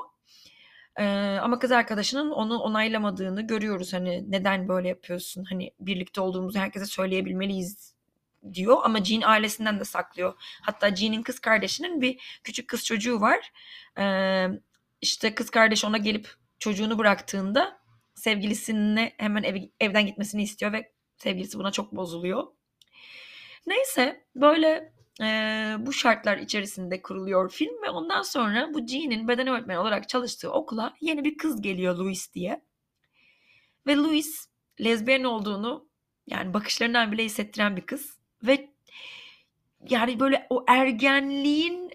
E, 0.98 1.04
ama 1.42 1.58
kız 1.58 1.72
arkadaşının 1.72 2.30
onu 2.30 2.58
onaylamadığını 2.58 3.46
görüyoruz. 3.46 3.92
Hani 3.92 4.30
neden 4.30 4.68
böyle 4.68 4.88
yapıyorsun? 4.88 5.44
Hani 5.44 5.70
birlikte 5.80 6.20
olduğumuzu 6.20 6.58
herkese 6.58 6.86
söyleyebilmeliyiz 6.86 7.94
diyor 8.52 8.76
ama 8.84 9.04
Jean 9.04 9.20
ailesinden 9.20 9.80
de 9.80 9.84
saklıyor. 9.84 10.34
Hatta 10.62 10.96
Jean'in 10.96 11.22
kız 11.22 11.38
kardeşinin 11.38 12.00
bir 12.00 12.40
küçük 12.44 12.68
kız 12.68 12.84
çocuğu 12.84 13.20
var. 13.20 13.52
Ee, 13.98 14.46
işte 15.00 15.34
kız 15.34 15.50
kardeş 15.50 15.84
ona 15.84 15.98
gelip 15.98 16.30
çocuğunu 16.58 16.98
bıraktığında 16.98 17.78
sevgilisine 18.14 19.12
hemen 19.18 19.42
ev, 19.42 19.62
evden 19.80 20.06
gitmesini 20.06 20.42
istiyor 20.42 20.72
ve 20.72 20.92
sevgilisi 21.16 21.58
buna 21.58 21.72
çok 21.72 21.92
bozuluyor. 21.92 22.46
Neyse 23.66 24.24
böyle 24.36 24.93
e, 25.20 25.26
bu 25.78 25.92
şartlar 25.92 26.38
içerisinde 26.38 27.02
kuruluyor 27.02 27.50
film 27.50 27.82
ve 27.82 27.90
ondan 27.90 28.22
sonra 28.22 28.74
bu 28.74 28.86
Jean'in 28.86 29.28
beden 29.28 29.46
öğretmeni 29.46 29.78
olarak 29.78 30.08
çalıştığı 30.08 30.52
okula 30.52 30.94
yeni 31.00 31.24
bir 31.24 31.38
kız 31.38 31.62
geliyor 31.62 31.96
Louis 31.96 32.34
diye. 32.34 32.64
Ve 33.86 33.96
Louis 33.96 34.48
lezbiyen 34.80 35.24
olduğunu 35.24 35.88
yani 36.26 36.54
bakışlarından 36.54 37.12
bile 37.12 37.24
hissettiren 37.24 37.76
bir 37.76 37.86
kız 37.86 38.18
ve 38.42 38.70
yani 39.88 40.20
böyle 40.20 40.46
o 40.50 40.64
ergenliğin 40.68 41.90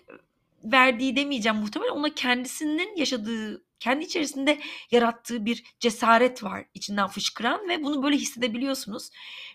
verdiği 0.63 1.15
demeyeceğim 1.15 1.57
muhtemelen 1.57 1.91
ona 1.91 2.13
kendisinin 2.15 2.95
yaşadığı 2.95 3.63
kendi 3.79 4.05
içerisinde 4.05 4.59
yarattığı 4.91 5.45
bir 5.45 5.63
cesaret 5.79 6.43
var 6.43 6.65
içinden 6.73 7.07
fışkıran 7.07 7.69
ve 7.69 7.83
bunu 7.83 8.03
böyle 8.03 8.17
hissedebiliyorsunuz. 8.17 9.09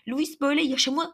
Louis 0.07 0.41
böyle 0.41 0.61
yaşamı 0.61 1.13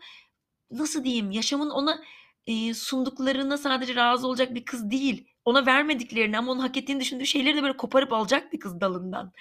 nasıl 0.71 1.03
diyeyim 1.03 1.31
yaşamın 1.31 1.69
ona 1.69 2.01
e, 2.47 2.73
sunduklarına 2.73 3.57
sadece 3.57 3.95
razı 3.95 4.27
olacak 4.27 4.55
bir 4.55 4.65
kız 4.65 4.91
değil. 4.91 5.27
Ona 5.45 5.65
vermediklerini 5.65 6.37
ama 6.37 6.51
onun 6.51 6.59
hak 6.59 6.77
ettiğini 6.77 6.99
düşündüğü 6.99 7.25
şeyleri 7.25 7.57
de 7.57 7.63
böyle 7.63 7.77
koparıp 7.77 8.13
alacak 8.13 8.53
bir 8.53 8.59
kız 8.59 8.81
dalından. 8.81 9.33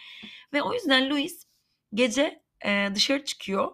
Ve 0.52 0.62
o 0.62 0.74
yüzden 0.74 1.10
Louis 1.10 1.46
gece 1.94 2.42
e, 2.64 2.88
dışarı 2.94 3.24
çıkıyor 3.24 3.72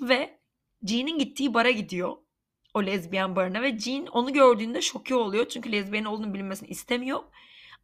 ve 0.00 0.38
Jean'in 0.86 1.18
gittiği 1.18 1.54
bara 1.54 1.70
gidiyor. 1.70 2.16
O 2.74 2.86
lezbiyen 2.86 3.36
barına 3.36 3.62
ve 3.62 3.78
Jean 3.78 4.06
onu 4.06 4.32
gördüğünde 4.32 4.82
şoke 4.82 5.14
oluyor. 5.14 5.48
Çünkü 5.48 5.72
lezbiyen 5.72 6.04
olduğunu 6.04 6.34
bilinmesini 6.34 6.68
istemiyor. 6.68 7.20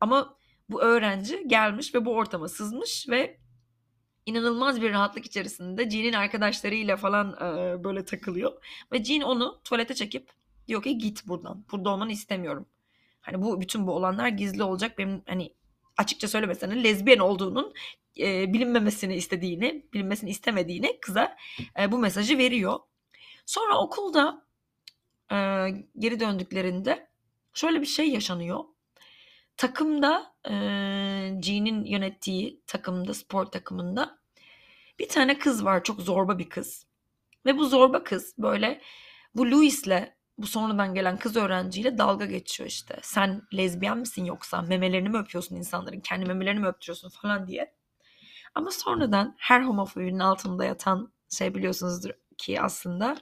Ama 0.01 0.37
bu 0.69 0.83
öğrenci 0.83 1.49
gelmiş 1.49 1.95
ve 1.95 2.05
bu 2.05 2.15
ortama 2.15 2.49
sızmış 2.49 3.09
ve 3.09 3.41
inanılmaz 4.27 4.83
bir 4.83 4.91
rahatlık 4.91 5.27
içerisinde 5.27 5.91
Jean'in 5.91 6.13
arkadaşlarıyla 6.13 6.97
falan 6.97 7.33
e, 7.33 7.85
böyle 7.85 8.05
takılıyor. 8.05 8.53
Ve 8.93 9.05
Jean 9.05 9.23
onu 9.23 9.61
tuvalete 9.65 9.95
çekip 9.95 10.31
diyor 10.69 10.83
ki 10.83 10.99
git 10.99 11.29
buradan. 11.29 11.65
Burada 11.73 11.91
olmanı 11.91 12.13
istemiyorum. 12.13 12.67
Hani 13.21 13.43
bu 13.43 13.61
bütün 13.61 13.87
bu 13.87 13.93
olanlar 13.93 14.29
gizli 14.29 14.63
olacak. 14.63 14.99
Benim 14.99 15.23
hani 15.27 15.55
açıkça 15.97 16.29
söylemesene 16.29 16.85
lezbiyen 16.85 17.19
olduğunun 17.19 17.73
e, 18.19 18.53
bilinmemesini 18.53 19.15
istediğini, 19.17 19.87
bilinmesini 19.93 20.31
istemediğini 20.31 21.01
kıza 21.01 21.37
e, 21.81 21.93
bu 21.93 21.99
mesajı 21.99 22.39
veriyor. 22.39 22.79
Sonra 23.47 23.79
okulda 23.79 24.47
e, 25.33 25.37
geri 25.99 26.21
döndüklerinde 26.21 27.09
şöyle 27.55 27.81
bir 27.81 27.87
şey 27.87 28.11
yaşanıyor. 28.11 28.65
Takımda 29.57 30.35
e, 30.45 30.53
Jean'in 31.43 31.85
yönettiği 31.85 32.61
takımda, 32.67 33.15
spor 33.15 33.47
takımında 33.47 34.19
bir 34.99 35.09
tane 35.09 35.39
kız 35.39 35.65
var. 35.65 35.85
Çok 35.85 36.01
zorba 36.01 36.39
bir 36.39 36.49
kız. 36.49 36.87
Ve 37.47 37.59
bu 37.59 37.67
zorba 37.67 38.05
kız 38.05 38.35
böyle 38.39 38.81
bu 39.35 39.51
Louis'le 39.51 40.13
bu 40.39 40.47
sonradan 40.47 40.95
gelen 40.95 41.19
kız 41.19 41.37
öğrenciyle 41.37 41.99
dalga 41.99 42.27
geçiyor 42.27 42.69
işte. 42.69 42.99
Sen 43.03 43.43
lezbiyen 43.57 43.99
misin 43.99 44.25
yoksa 44.25 44.63
memelerini 44.63 45.09
mi 45.09 45.19
öpüyorsun 45.19 45.57
insanların 45.57 46.01
kendi 46.01 46.27
memelerini 46.27 46.61
mi 46.61 46.67
öptürüyorsun 46.67 47.09
falan 47.09 47.47
diye. 47.47 47.75
Ama 48.55 48.71
sonradan 48.71 49.35
her 49.39 49.63
homofobinin 49.63 50.19
altında 50.19 50.65
yatan 50.65 51.13
şey 51.31 51.55
biliyorsunuzdur 51.55 52.11
ki 52.39 52.61
aslında 52.61 53.17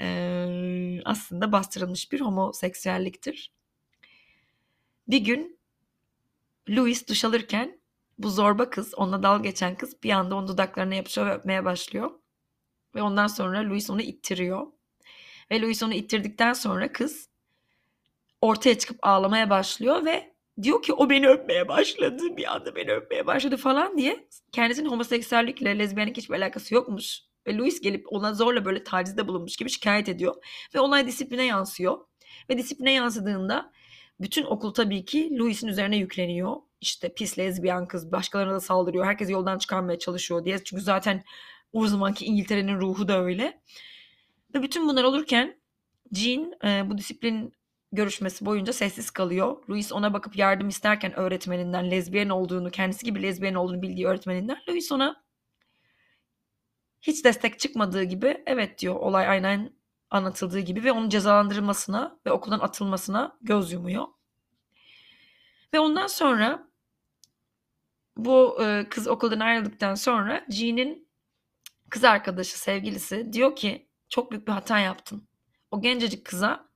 e, 0.00 1.00
aslında 1.04 1.52
bastırılmış 1.52 2.12
bir 2.12 2.20
homoseksüelliktir. 2.20 3.52
Bir 5.08 5.18
gün 5.18 5.58
Louis 6.68 7.08
duş 7.08 7.24
alırken 7.24 7.80
bu 8.18 8.30
zorba 8.30 8.70
kız, 8.70 8.94
onunla 8.94 9.22
dal 9.22 9.42
geçen 9.42 9.74
kız 9.74 10.02
bir 10.02 10.10
anda 10.10 10.34
onun 10.34 10.48
dudaklarına 10.48 10.94
yapışıyor 10.94 11.26
ve 11.26 11.34
öpmeye 11.34 11.64
başlıyor. 11.64 12.10
Ve 12.94 13.02
ondan 13.02 13.26
sonra 13.26 13.64
Louis 13.64 13.90
onu 13.90 14.02
ittiriyor. 14.02 14.66
Ve 15.50 15.60
Louis 15.60 15.82
onu 15.82 15.94
ittirdikten 15.94 16.52
sonra 16.52 16.92
kız 16.92 17.28
ortaya 18.40 18.78
çıkıp 18.78 18.98
ağlamaya 19.02 19.50
başlıyor 19.50 20.04
ve 20.04 20.34
diyor 20.62 20.82
ki 20.82 20.92
o 20.92 21.10
beni 21.10 21.28
öpmeye 21.28 21.68
başladı 21.68 22.36
bir 22.36 22.54
anda 22.54 22.76
beni 22.76 22.92
öpmeye 22.92 23.26
başladı 23.26 23.56
falan 23.56 23.98
diye 23.98 24.28
kendisinin 24.52 24.88
homoseksüellikle 24.88 25.78
lezbiyenlik 25.78 26.16
hiçbir 26.16 26.34
alakası 26.34 26.74
yokmuş 26.74 27.20
Ve 27.46 27.56
Louis 27.56 27.80
gelip 27.80 28.12
ona 28.12 28.34
zorla 28.34 28.64
böyle 28.64 28.84
tacizde 28.84 29.28
bulunmuş 29.28 29.56
gibi 29.56 29.70
şikayet 29.70 30.08
ediyor. 30.08 30.34
Ve 30.74 30.80
olay 30.80 31.06
disipline 31.06 31.44
yansıyor. 31.44 31.98
Ve 32.50 32.58
disipline 32.58 32.92
yansıdığında 32.92 33.72
bütün 34.20 34.44
okul 34.44 34.74
tabii 34.74 35.04
ki 35.04 35.38
Louis'in 35.38 35.68
üzerine 35.68 35.96
yükleniyor. 35.96 36.56
İşte 36.80 37.14
pis 37.14 37.38
lezbiyen 37.38 37.86
kız 37.86 38.12
başkalarına 38.12 38.54
da 38.54 38.60
saldırıyor. 38.60 39.04
Herkes 39.04 39.30
yoldan 39.30 39.58
çıkarmaya 39.58 39.98
çalışıyor 39.98 40.44
diye. 40.44 40.64
Çünkü 40.64 40.82
zaten 40.82 41.24
o 41.72 41.86
zamanki 41.86 42.24
İngiltere'nin 42.24 42.80
ruhu 42.80 43.08
da 43.08 43.24
öyle. 43.24 43.60
Ve 44.54 44.62
bütün 44.62 44.88
bunlar 44.88 45.04
olurken 45.04 45.60
Jean 46.12 46.52
e, 46.64 46.90
bu 46.90 46.98
disiplin 46.98 47.52
görüşmesi 47.92 48.46
boyunca 48.46 48.72
sessiz 48.72 49.10
kalıyor. 49.10 49.68
Louis 49.70 49.92
ona 49.92 50.12
bakıp 50.12 50.36
yardım 50.36 50.68
isterken 50.68 51.18
öğretmeninden 51.18 51.90
lezbiyen 51.90 52.28
olduğunu, 52.28 52.70
kendisi 52.70 53.04
gibi 53.04 53.22
lezbiyen 53.22 53.54
olduğunu 53.54 53.82
bildiği 53.82 54.06
öğretmeninden 54.06 54.58
Louis 54.68 54.92
ona 54.92 55.24
hiç 57.02 57.24
destek 57.24 57.58
çıkmadığı 57.58 58.02
gibi 58.02 58.42
evet 58.46 58.78
diyor 58.78 58.94
olay 58.94 59.28
aynen 59.28 59.72
anlatıldığı 60.10 60.60
gibi 60.60 60.84
ve 60.84 60.92
onun 60.92 61.08
cezalandırılmasına 61.08 62.18
ve 62.26 62.32
okuldan 62.32 62.60
atılmasına 62.60 63.38
göz 63.42 63.72
yumuyor. 63.72 64.06
Ve 65.74 65.78
ondan 65.80 66.06
sonra 66.06 66.68
bu 68.16 68.64
e, 68.64 68.88
kız 68.88 69.08
okuldan 69.08 69.40
ayrıldıktan 69.40 69.94
sonra 69.94 70.46
Jean'in 70.50 71.08
kız 71.90 72.04
arkadaşı, 72.04 72.58
sevgilisi 72.58 73.32
diyor 73.32 73.56
ki 73.56 73.88
çok 74.14 74.30
büyük 74.30 74.48
bir 74.48 74.52
hata 74.52 74.78
yaptın. 74.78 75.28
O 75.70 75.80
gencecik 75.80 76.24
kıza 76.24 76.68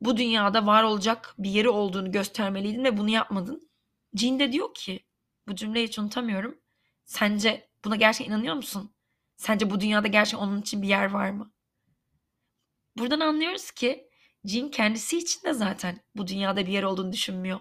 bu 0.00 0.16
dünyada 0.16 0.66
var 0.66 0.82
olacak 0.82 1.34
bir 1.38 1.50
yeri 1.50 1.68
olduğunu 1.68 2.12
göstermeliydin 2.12 2.84
ve 2.84 2.98
bunu 2.98 3.10
yapmadın. 3.10 3.70
Jean 4.14 4.38
de 4.38 4.52
diyor 4.52 4.74
ki 4.74 5.06
bu 5.48 5.54
cümleyi 5.54 5.86
hiç 5.86 5.98
unutamıyorum. 5.98 6.58
Sence 7.04 7.68
buna 7.84 7.96
gerçekten 7.96 8.34
inanıyor 8.34 8.54
musun? 8.54 8.94
Sence 9.36 9.70
bu 9.70 9.80
dünyada 9.80 10.08
gerçekten 10.08 10.46
onun 10.46 10.60
için 10.60 10.82
bir 10.82 10.88
yer 10.88 11.10
var 11.10 11.30
mı? 11.30 11.52
Buradan 12.98 13.20
anlıyoruz 13.20 13.70
ki 13.70 14.10
Jean 14.44 14.70
kendisi 14.70 15.18
için 15.18 15.42
de 15.44 15.52
zaten 15.52 16.00
bu 16.16 16.26
dünyada 16.26 16.66
bir 16.66 16.72
yer 16.72 16.82
olduğunu 16.82 17.12
düşünmüyor. 17.12 17.60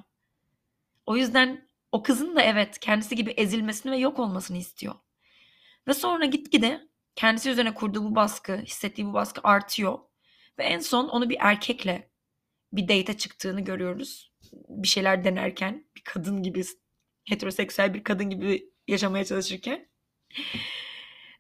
O 1.06 1.18
yüzden 1.18 1.70
o 1.92 2.04
kızın 2.04 2.36
da 2.36 2.42
evet 2.42 2.80
kendisi 2.80 3.16
gibi 3.16 3.32
ezilmesini 3.32 3.92
ve 3.92 3.98
yok 3.98 4.20
olmasını 4.20 4.58
istiyor. 4.58 4.96
Ve 5.88 5.94
sonra 5.94 6.26
gitgide 6.26 6.95
kendisi 7.16 7.50
üzerine 7.50 7.74
kurduğu 7.74 8.04
bu 8.04 8.16
baskı, 8.16 8.58
hissettiği 8.58 9.08
bu 9.08 9.14
baskı 9.14 9.42
artıyor. 9.44 10.00
Ve 10.60 10.64
en 10.64 10.80
son 10.80 11.08
onu 11.08 11.30
bir 11.30 11.38
erkekle 11.40 12.10
bir 12.74 12.84
date 12.84 13.18
çıktığını 13.18 13.62
görüyoruz. 13.62 14.34
Bir 14.70 14.88
şeyler 14.88 15.24
denerken 15.24 15.86
bir 15.96 16.02
kadın 16.02 16.44
gibi 16.44 16.64
heteroseksüel 17.30 17.94
bir 17.94 18.04
kadın 18.04 18.30
gibi 18.30 18.70
yaşamaya 18.88 19.26
çalışırken. 19.26 19.88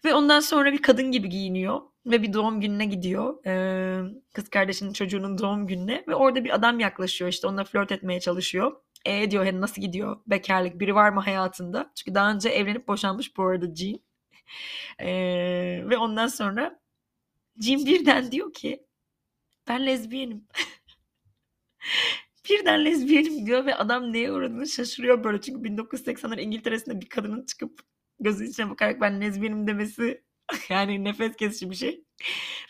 Ve 0.05 0.13
ondan 0.13 0.39
sonra 0.39 0.73
bir 0.73 0.81
kadın 0.81 1.11
gibi 1.11 1.29
giyiniyor 1.29 1.81
ve 2.05 2.23
bir 2.23 2.33
doğum 2.33 2.61
gününe 2.61 2.85
gidiyor. 2.85 3.45
Ee, 3.45 4.01
kız 4.33 4.49
kardeşinin 4.49 4.93
çocuğunun 4.93 5.37
doğum 5.37 5.67
gününe 5.67 6.03
ve 6.07 6.15
orada 6.15 6.43
bir 6.43 6.55
adam 6.55 6.79
yaklaşıyor 6.79 7.31
işte 7.31 7.47
onunla 7.47 7.63
flört 7.63 7.91
etmeye 7.91 8.19
çalışıyor. 8.19 8.71
E 9.05 9.31
diyor 9.31 9.45
hani 9.45 9.61
nasıl 9.61 9.81
gidiyor 9.81 10.17
bekarlık 10.27 10.79
biri 10.79 10.95
var 10.95 11.09
mı 11.09 11.21
hayatında? 11.21 11.91
Çünkü 11.95 12.15
daha 12.15 12.31
önce 12.31 12.49
evlenip 12.49 12.87
boşanmış 12.87 13.37
bu 13.37 13.43
arada 13.43 13.75
Jean. 13.75 13.99
Ee, 14.99 15.83
ve 15.85 15.97
ondan 15.97 16.27
sonra 16.27 16.79
Jean 17.61 17.85
birden 17.85 18.31
diyor 18.31 18.53
ki 18.53 18.85
ben 19.67 19.85
lezbiyenim. 19.85 20.47
birden 22.49 22.85
lezbiyenim 22.85 23.45
diyor 23.45 23.65
ve 23.65 23.75
adam 23.75 24.13
neye 24.13 24.31
uğradığını 24.31 24.67
şaşırıyor 24.67 25.23
böyle. 25.23 25.41
Çünkü 25.41 25.69
1980'ler 25.69 26.41
İngiltere'sinde 26.41 27.01
bir 27.01 27.09
kadının 27.09 27.45
çıkıp 27.45 27.79
gözü 28.19 28.45
içine 28.45 28.69
bakarak 28.69 29.01
ben 29.01 29.21
lezbiyenim 29.21 29.67
demesi 29.67 30.23
yani 30.69 31.03
nefes 31.03 31.35
kesici 31.35 31.69
bir 31.71 31.75
şey. 31.75 32.03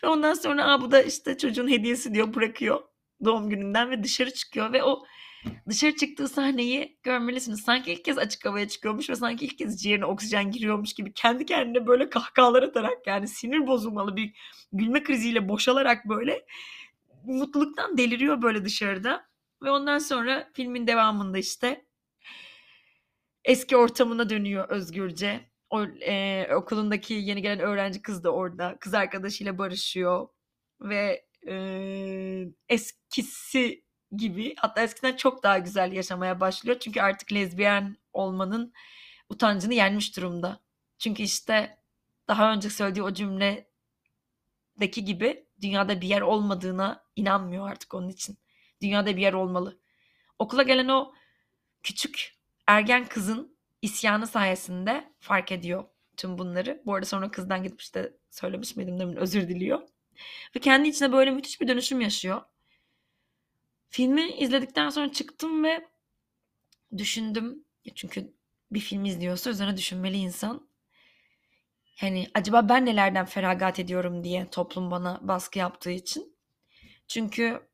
Ve 0.04 0.08
ondan 0.08 0.34
sonra 0.34 0.64
Aa, 0.64 0.80
bu 0.80 0.90
da 0.90 1.02
işte 1.02 1.38
çocuğun 1.38 1.68
hediyesi 1.70 2.14
diyor 2.14 2.34
bırakıyor 2.34 2.82
doğum 3.24 3.50
gününden 3.50 3.90
ve 3.90 4.02
dışarı 4.02 4.30
çıkıyor 4.30 4.72
ve 4.72 4.84
o 4.84 5.04
dışarı 5.68 5.96
çıktığı 5.96 6.28
sahneyi 6.28 6.98
görmelisiniz. 7.02 7.60
Sanki 7.60 7.92
ilk 7.92 8.04
kez 8.04 8.18
açık 8.18 8.46
havaya 8.46 8.68
çıkıyormuş 8.68 9.10
ve 9.10 9.14
sanki 9.14 9.44
ilk 9.44 9.58
kez 9.58 9.82
ciğerine 9.82 10.04
oksijen 10.04 10.50
giriyormuş 10.50 10.94
gibi 10.94 11.12
kendi 11.12 11.46
kendine 11.46 11.86
böyle 11.86 12.10
kahkahalar 12.10 12.62
atarak 12.62 13.06
yani 13.06 13.28
sinir 13.28 13.66
bozulmalı 13.66 14.16
bir 14.16 14.32
gülme 14.72 15.02
kriziyle 15.02 15.48
boşalarak 15.48 16.08
böyle 16.08 16.46
mutluluktan 17.24 17.98
deliriyor 17.98 18.42
böyle 18.42 18.64
dışarıda. 18.64 19.26
Ve 19.62 19.70
ondan 19.70 19.98
sonra 19.98 20.50
filmin 20.52 20.86
devamında 20.86 21.38
işte 21.38 21.84
eski 23.44 23.76
ortamına 23.76 24.30
dönüyor 24.30 24.68
özgürce. 24.68 25.40
O, 25.70 25.82
e, 25.84 26.48
okulundaki 26.54 27.14
yeni 27.14 27.42
gelen 27.42 27.60
öğrenci 27.60 28.02
kız 28.02 28.24
da 28.24 28.30
orada. 28.30 28.76
Kız 28.80 28.94
arkadaşıyla 28.94 29.58
barışıyor. 29.58 30.28
Ve 30.80 31.26
e, 31.48 31.54
eskisi 32.68 33.85
gibi 34.12 34.54
hatta 34.58 34.82
eskiden 34.82 35.16
çok 35.16 35.42
daha 35.42 35.58
güzel 35.58 35.92
yaşamaya 35.92 36.40
başlıyor. 36.40 36.76
Çünkü 36.80 37.00
artık 37.00 37.32
lezbiyen 37.32 37.96
olmanın 38.12 38.72
utancını 39.28 39.74
yenmiş 39.74 40.16
durumda. 40.16 40.60
Çünkü 40.98 41.22
işte 41.22 41.78
daha 42.28 42.52
önce 42.52 42.70
söylediği 42.70 43.02
o 43.02 43.14
cümledeki 43.14 43.66
gibi 45.04 45.46
dünyada 45.62 46.00
bir 46.00 46.08
yer 46.08 46.20
olmadığına 46.20 47.04
inanmıyor 47.16 47.70
artık 47.70 47.94
onun 47.94 48.08
için. 48.08 48.38
Dünyada 48.82 49.16
bir 49.16 49.22
yer 49.22 49.32
olmalı. 49.32 49.80
Okula 50.38 50.62
gelen 50.62 50.88
o 50.88 51.14
küçük 51.82 52.36
ergen 52.66 53.06
kızın 53.06 53.56
isyanı 53.82 54.26
sayesinde 54.26 55.12
fark 55.20 55.52
ediyor 55.52 55.84
tüm 56.16 56.38
bunları. 56.38 56.82
Bu 56.86 56.94
arada 56.94 57.06
sonra 57.06 57.30
kızdan 57.30 57.62
gidip 57.62 57.80
işte 57.80 58.12
söylemiş 58.30 58.76
miydim 58.76 58.98
demin 58.98 59.16
özür 59.16 59.48
diliyor. 59.48 59.80
Ve 60.56 60.60
kendi 60.60 60.88
içine 60.88 61.12
böyle 61.12 61.30
müthiş 61.30 61.60
bir 61.60 61.68
dönüşüm 61.68 62.00
yaşıyor. 62.00 62.42
Filmi 63.96 64.30
izledikten 64.30 64.90
sonra 64.90 65.12
çıktım 65.12 65.64
ve 65.64 65.88
düşündüm. 66.96 67.64
Çünkü 67.94 68.34
bir 68.70 68.80
film 68.80 69.04
izliyorsa 69.04 69.50
üzerine 69.50 69.76
düşünmeli 69.76 70.16
insan. 70.16 70.68
Yani 72.02 72.26
acaba 72.34 72.68
ben 72.68 72.86
nelerden 72.86 73.24
feragat 73.26 73.78
ediyorum 73.78 74.24
diye 74.24 74.50
toplum 74.50 74.90
bana 74.90 75.18
baskı 75.22 75.58
yaptığı 75.58 75.90
için. 75.90 76.36
Çünkü 77.08 77.68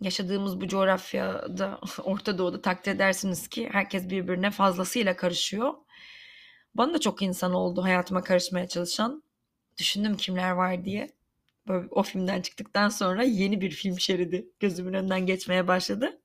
yaşadığımız 0.00 0.60
bu 0.60 0.68
coğrafyada, 0.68 1.80
Orta 2.02 2.38
Doğu'da 2.38 2.62
takdir 2.62 2.92
edersiniz 2.92 3.48
ki 3.48 3.68
herkes 3.72 4.10
birbirine 4.10 4.50
fazlasıyla 4.50 5.16
karışıyor. 5.16 5.74
Bana 6.74 6.94
da 6.94 7.00
çok 7.00 7.22
insan 7.22 7.54
oldu 7.54 7.82
hayatıma 7.82 8.22
karışmaya 8.22 8.68
çalışan. 8.68 9.22
Düşündüm 9.78 10.16
kimler 10.16 10.50
var 10.50 10.84
diye. 10.84 11.12
Böyle 11.68 11.88
o 11.90 12.02
filmden 12.02 12.42
çıktıktan 12.42 12.88
sonra 12.88 13.22
yeni 13.22 13.60
bir 13.60 13.70
film 13.70 14.00
şeridi 14.00 14.50
gözümün 14.60 14.92
önünden 14.92 15.26
geçmeye 15.26 15.68
başladı. 15.68 16.20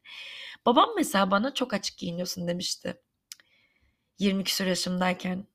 Babam 0.65 0.89
mesela 0.95 1.31
bana 1.31 1.53
çok 1.53 1.73
açık 1.73 1.97
giyiniyorsun 1.97 2.47
demişti. 2.47 3.01
20 4.19 4.43
küsur 4.43 4.65
yaşımdayken. 4.65 5.47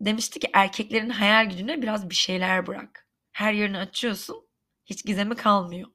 Demişti 0.00 0.38
ki 0.40 0.50
erkeklerin 0.52 1.10
hayal 1.10 1.50
gücüne 1.50 1.82
biraz 1.82 2.10
bir 2.10 2.14
şeyler 2.14 2.66
bırak. 2.66 3.06
Her 3.32 3.52
yerini 3.52 3.78
açıyorsun. 3.78 4.48
Hiç 4.86 5.04
gizemi 5.04 5.34
kalmıyor. 5.36 5.88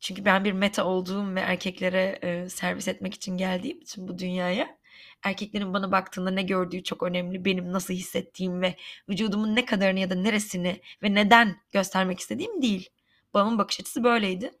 Çünkü 0.00 0.24
ben 0.24 0.44
bir 0.44 0.52
meta 0.52 0.84
olduğum 0.84 1.34
ve 1.34 1.40
erkeklere 1.40 2.18
e, 2.22 2.48
servis 2.48 2.88
etmek 2.88 3.14
için 3.14 3.36
geldiğim 3.36 3.80
için 3.80 4.08
bu 4.08 4.18
dünyaya 4.18 4.79
erkeklerin 5.22 5.74
bana 5.74 5.92
baktığında 5.92 6.30
ne 6.30 6.42
gördüğü 6.42 6.84
çok 6.84 7.02
önemli. 7.02 7.44
Benim 7.44 7.72
nasıl 7.72 7.94
hissettiğim 7.94 8.62
ve 8.62 8.76
vücudumun 9.08 9.56
ne 9.56 9.64
kadarını 9.64 10.00
ya 10.00 10.10
da 10.10 10.14
neresini 10.14 10.80
ve 11.02 11.14
neden 11.14 11.56
göstermek 11.72 12.20
istediğim 12.20 12.62
değil. 12.62 12.88
Babamın 13.34 13.58
bakış 13.58 13.80
açısı 13.80 14.04
böyleydi. 14.04 14.52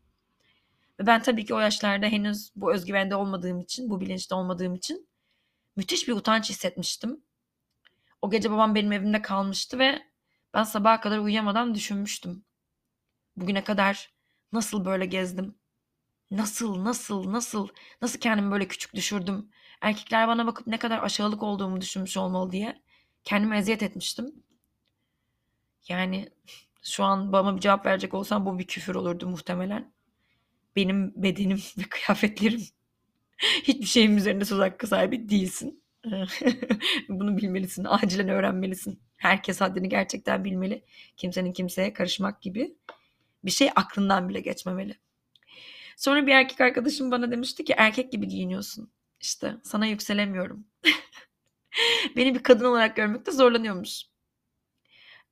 Ve 1.00 1.06
ben 1.06 1.22
tabii 1.22 1.44
ki 1.44 1.54
o 1.54 1.58
yaşlarda 1.58 2.06
henüz 2.06 2.52
bu 2.56 2.74
özgüvende 2.74 3.16
olmadığım 3.16 3.60
için, 3.60 3.90
bu 3.90 4.00
bilinçte 4.00 4.34
olmadığım 4.34 4.74
için 4.74 5.08
müthiş 5.76 6.08
bir 6.08 6.12
utanç 6.12 6.50
hissetmiştim. 6.50 7.20
O 8.22 8.30
gece 8.30 8.50
babam 8.50 8.74
benim 8.74 8.92
evimde 8.92 9.22
kalmıştı 9.22 9.78
ve 9.78 10.02
ben 10.54 10.64
sabaha 10.64 11.00
kadar 11.00 11.18
uyuyamadan 11.18 11.74
düşünmüştüm. 11.74 12.44
Bugüne 13.36 13.64
kadar 13.64 14.10
Nasıl 14.52 14.84
böyle 14.84 15.06
gezdim? 15.06 15.54
Nasıl, 16.30 16.84
nasıl, 16.84 17.32
nasıl, 17.32 17.68
nasıl 18.02 18.20
kendimi 18.20 18.52
böyle 18.52 18.68
küçük 18.68 18.94
düşürdüm? 18.94 19.50
Erkekler 19.80 20.28
bana 20.28 20.46
bakıp 20.46 20.66
ne 20.66 20.78
kadar 20.78 21.02
aşağılık 21.02 21.42
olduğumu 21.42 21.80
düşünmüş 21.80 22.16
olmalı 22.16 22.52
diye 22.52 22.82
kendime 23.24 23.58
eziyet 23.58 23.82
etmiştim. 23.82 24.34
Yani 25.88 26.28
şu 26.82 27.04
an 27.04 27.32
bana 27.32 27.56
bir 27.56 27.60
cevap 27.60 27.86
verecek 27.86 28.14
olsam 28.14 28.46
bu 28.46 28.58
bir 28.58 28.66
küfür 28.66 28.94
olurdu 28.94 29.28
muhtemelen. 29.28 29.92
Benim 30.76 31.12
bedenim 31.16 31.62
ve 31.78 31.82
kıyafetlerim 31.82 32.60
hiçbir 33.62 33.86
şeyin 33.86 34.16
üzerinde 34.16 34.44
söz 34.44 34.58
hakkı 34.58 34.86
sahibi 34.86 35.28
değilsin. 35.28 35.82
Bunu 37.08 37.36
bilmelisin, 37.36 37.84
acilen 37.84 38.28
öğrenmelisin. 38.28 39.00
Herkes 39.16 39.60
haddini 39.60 39.88
gerçekten 39.88 40.44
bilmeli. 40.44 40.84
Kimsenin 41.16 41.52
kimseye 41.52 41.92
karışmak 41.92 42.42
gibi 42.42 42.74
bir 43.44 43.50
şey 43.50 43.70
aklından 43.76 44.28
bile 44.28 44.40
geçmemeli. 44.40 44.96
Sonra 45.96 46.26
bir 46.26 46.32
erkek 46.32 46.60
arkadaşım 46.60 47.10
bana 47.10 47.30
demişti 47.30 47.64
ki 47.64 47.74
erkek 47.76 48.12
gibi 48.12 48.28
giyiniyorsun. 48.28 48.90
İşte 49.20 49.56
sana 49.64 49.86
yükselemiyorum. 49.86 50.66
Beni 52.16 52.34
bir 52.34 52.42
kadın 52.42 52.64
olarak 52.64 52.96
görmekte 52.96 53.32
zorlanıyormuş. 53.32 54.02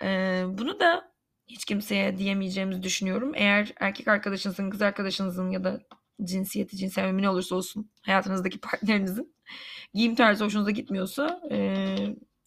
Ee, 0.02 0.44
bunu 0.48 0.80
da 0.80 1.12
hiç 1.46 1.64
kimseye 1.64 2.18
diyemeyeceğimizi 2.18 2.82
düşünüyorum. 2.82 3.32
Eğer 3.34 3.72
erkek 3.80 4.08
arkadaşınızın, 4.08 4.70
kız 4.70 4.82
arkadaşınızın 4.82 5.50
ya 5.50 5.64
da 5.64 5.80
cinsiyeti, 6.24 6.76
cinsel 6.76 7.12
ne 7.12 7.30
olursa 7.30 7.56
olsun 7.56 7.90
hayatınızdaki 8.02 8.60
partnerinizin 8.60 9.34
giyim 9.94 10.14
tarzı 10.14 10.44
hoşunuza 10.44 10.70
gitmiyorsa 10.70 11.40
e, 11.50 11.96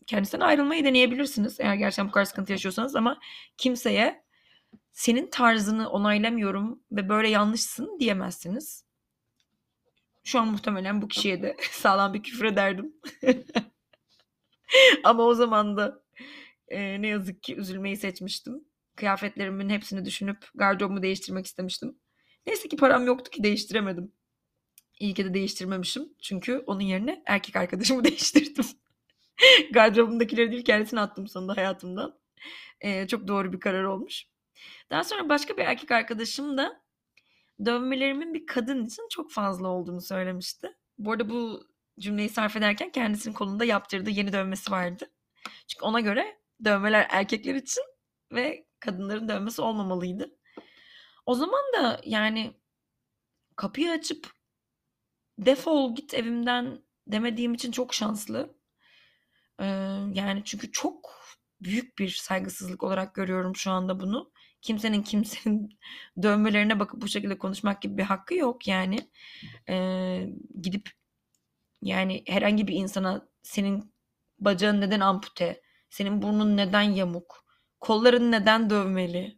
kendisinden 0.07 0.45
ayrılmayı 0.45 0.83
deneyebilirsiniz. 0.83 1.59
Eğer 1.59 1.75
gerçekten 1.75 2.07
bu 2.07 2.11
kadar 2.11 2.25
sıkıntı 2.25 2.51
yaşıyorsanız 2.51 2.95
ama 2.95 3.19
kimseye 3.57 4.23
senin 4.91 5.29
tarzını 5.29 5.89
onaylamıyorum 5.89 6.83
ve 6.91 7.09
böyle 7.09 7.29
yanlışsın 7.29 7.99
diyemezsiniz. 7.99 8.90
Şu 10.23 10.39
an 10.39 10.47
muhtemelen 10.47 11.01
bu 11.01 11.07
kişiye 11.07 11.43
de 11.43 11.57
sağlam 11.71 12.13
bir 12.13 12.23
küfür 12.23 12.45
ederdim. 12.45 12.93
ama 15.03 15.23
o 15.23 15.33
zaman 15.33 15.77
da 15.77 16.03
e, 16.67 17.01
ne 17.01 17.07
yazık 17.07 17.43
ki 17.43 17.55
üzülmeyi 17.55 17.97
seçmiştim. 17.97 18.63
Kıyafetlerimin 18.95 19.69
hepsini 19.69 20.05
düşünüp 20.05 20.37
gardırobumu 20.55 21.03
değiştirmek 21.03 21.45
istemiştim. 21.45 21.97
Neyse 22.47 22.69
ki 22.69 22.75
param 22.75 23.05
yoktu 23.05 23.31
ki 23.31 23.43
değiştiremedim. 23.43 24.11
İyi 24.99 25.13
ki 25.13 25.25
de 25.25 25.33
değiştirmemişim. 25.33 26.09
Çünkü 26.21 26.63
onun 26.67 26.81
yerine 26.81 27.23
erkek 27.25 27.55
arkadaşımı 27.55 28.03
değiştirdim. 28.03 28.65
Gardırobumdakileri 29.71 30.51
değil 30.51 30.63
kendisini 30.63 30.99
attım 30.99 31.27
sonunda 31.27 31.57
hayatımdan. 31.57 32.19
Ee, 32.81 33.07
çok 33.07 33.27
doğru 33.27 33.53
bir 33.53 33.59
karar 33.59 33.83
olmuş. 33.83 34.25
Daha 34.89 35.03
sonra 35.03 35.29
başka 35.29 35.57
bir 35.57 35.61
erkek 35.61 35.91
arkadaşım 35.91 36.57
da 36.57 36.80
dövmelerimin 37.65 38.33
bir 38.33 38.45
kadın 38.45 38.85
için 38.85 39.07
çok 39.09 39.31
fazla 39.31 39.67
olduğunu 39.67 40.01
söylemişti. 40.01 40.77
Bu 40.97 41.11
arada 41.11 41.29
bu 41.29 41.67
cümleyi 41.99 42.29
sarf 42.29 42.55
ederken 42.55 42.91
kendisinin 42.91 43.33
kolunda 43.33 43.65
yaptırdığı 43.65 44.09
yeni 44.09 44.33
dövmesi 44.33 44.71
vardı. 44.71 45.11
Çünkü 45.67 45.85
ona 45.85 45.99
göre 45.99 46.41
dövmeler 46.65 47.07
erkekler 47.09 47.55
için 47.55 47.83
ve 48.31 48.67
kadınların 48.79 49.29
dövmesi 49.29 49.61
olmamalıydı. 49.61 50.31
O 51.25 51.35
zaman 51.35 51.61
da 51.77 52.01
yani 52.05 52.53
kapıyı 53.55 53.91
açıp 53.91 54.31
defol 55.37 55.95
git 55.95 56.13
evimden 56.13 56.83
demediğim 57.07 57.53
için 57.53 57.71
çok 57.71 57.93
şanslı. 57.93 58.55
Ee, 59.59 59.65
yani 60.13 60.41
çünkü 60.45 60.71
çok 60.71 61.21
büyük 61.61 61.97
bir 61.99 62.09
saygısızlık 62.09 62.83
olarak 62.83 63.15
görüyorum 63.15 63.55
şu 63.55 63.71
anda 63.71 63.99
bunu. 63.99 64.31
Kimsenin 64.61 65.03
kimsenin 65.03 65.79
dövmelerine 66.21 66.79
bakıp 66.79 67.01
bu 67.01 67.07
şekilde 67.07 67.37
konuşmak 67.37 67.81
gibi 67.81 67.97
bir 67.97 68.03
hakkı 68.03 68.35
yok 68.35 68.67
yani. 68.67 68.97
Ee, 69.69 70.27
gidip 70.61 70.89
yani 71.81 72.23
herhangi 72.27 72.67
bir 72.67 72.73
insana 72.73 73.27
senin 73.43 73.93
bacağın 74.39 74.81
neden 74.81 74.99
ampute, 74.99 75.61
senin 75.89 76.21
burnun 76.21 76.57
neden 76.57 76.81
yamuk, 76.81 77.45
kolların 77.79 78.31
neden 78.31 78.69
dövmeli, 78.69 79.37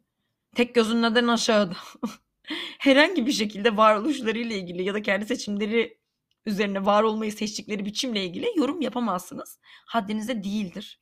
tek 0.55 0.75
gözün 0.75 1.01
neden 1.01 1.27
aşağıda 1.27 1.75
herhangi 2.79 3.25
bir 3.25 3.31
şekilde 3.31 3.77
varoluşlarıyla 3.77 4.55
ilgili 4.55 4.83
ya 4.83 4.93
da 4.93 5.01
kendi 5.01 5.25
seçimleri 5.25 5.97
üzerine 6.45 6.86
var 6.86 7.03
olmayı 7.03 7.31
seçtikleri 7.33 7.86
biçimle 7.86 8.25
ilgili 8.25 8.47
yorum 8.55 8.81
yapamazsınız. 8.81 9.59
Haddinize 9.86 10.43
değildir. 10.43 10.99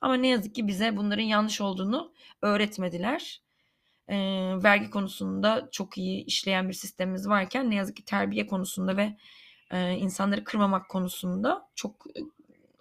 Ama 0.00 0.14
ne 0.14 0.28
yazık 0.28 0.54
ki 0.54 0.68
bize 0.68 0.96
bunların 0.96 1.22
yanlış 1.22 1.60
olduğunu 1.60 2.14
öğretmediler. 2.42 3.43
E, 4.08 4.16
vergi 4.62 4.90
konusunda 4.90 5.68
çok 5.72 5.98
iyi 5.98 6.24
işleyen 6.24 6.68
bir 6.68 6.74
sistemimiz 6.74 7.28
varken 7.28 7.70
ne 7.70 7.74
yazık 7.74 7.96
ki 7.96 8.04
terbiye 8.04 8.46
konusunda 8.46 8.96
ve 8.96 9.16
e, 9.70 9.92
insanları 9.92 10.44
kırmamak 10.44 10.88
konusunda 10.88 11.68
çok 11.74 12.06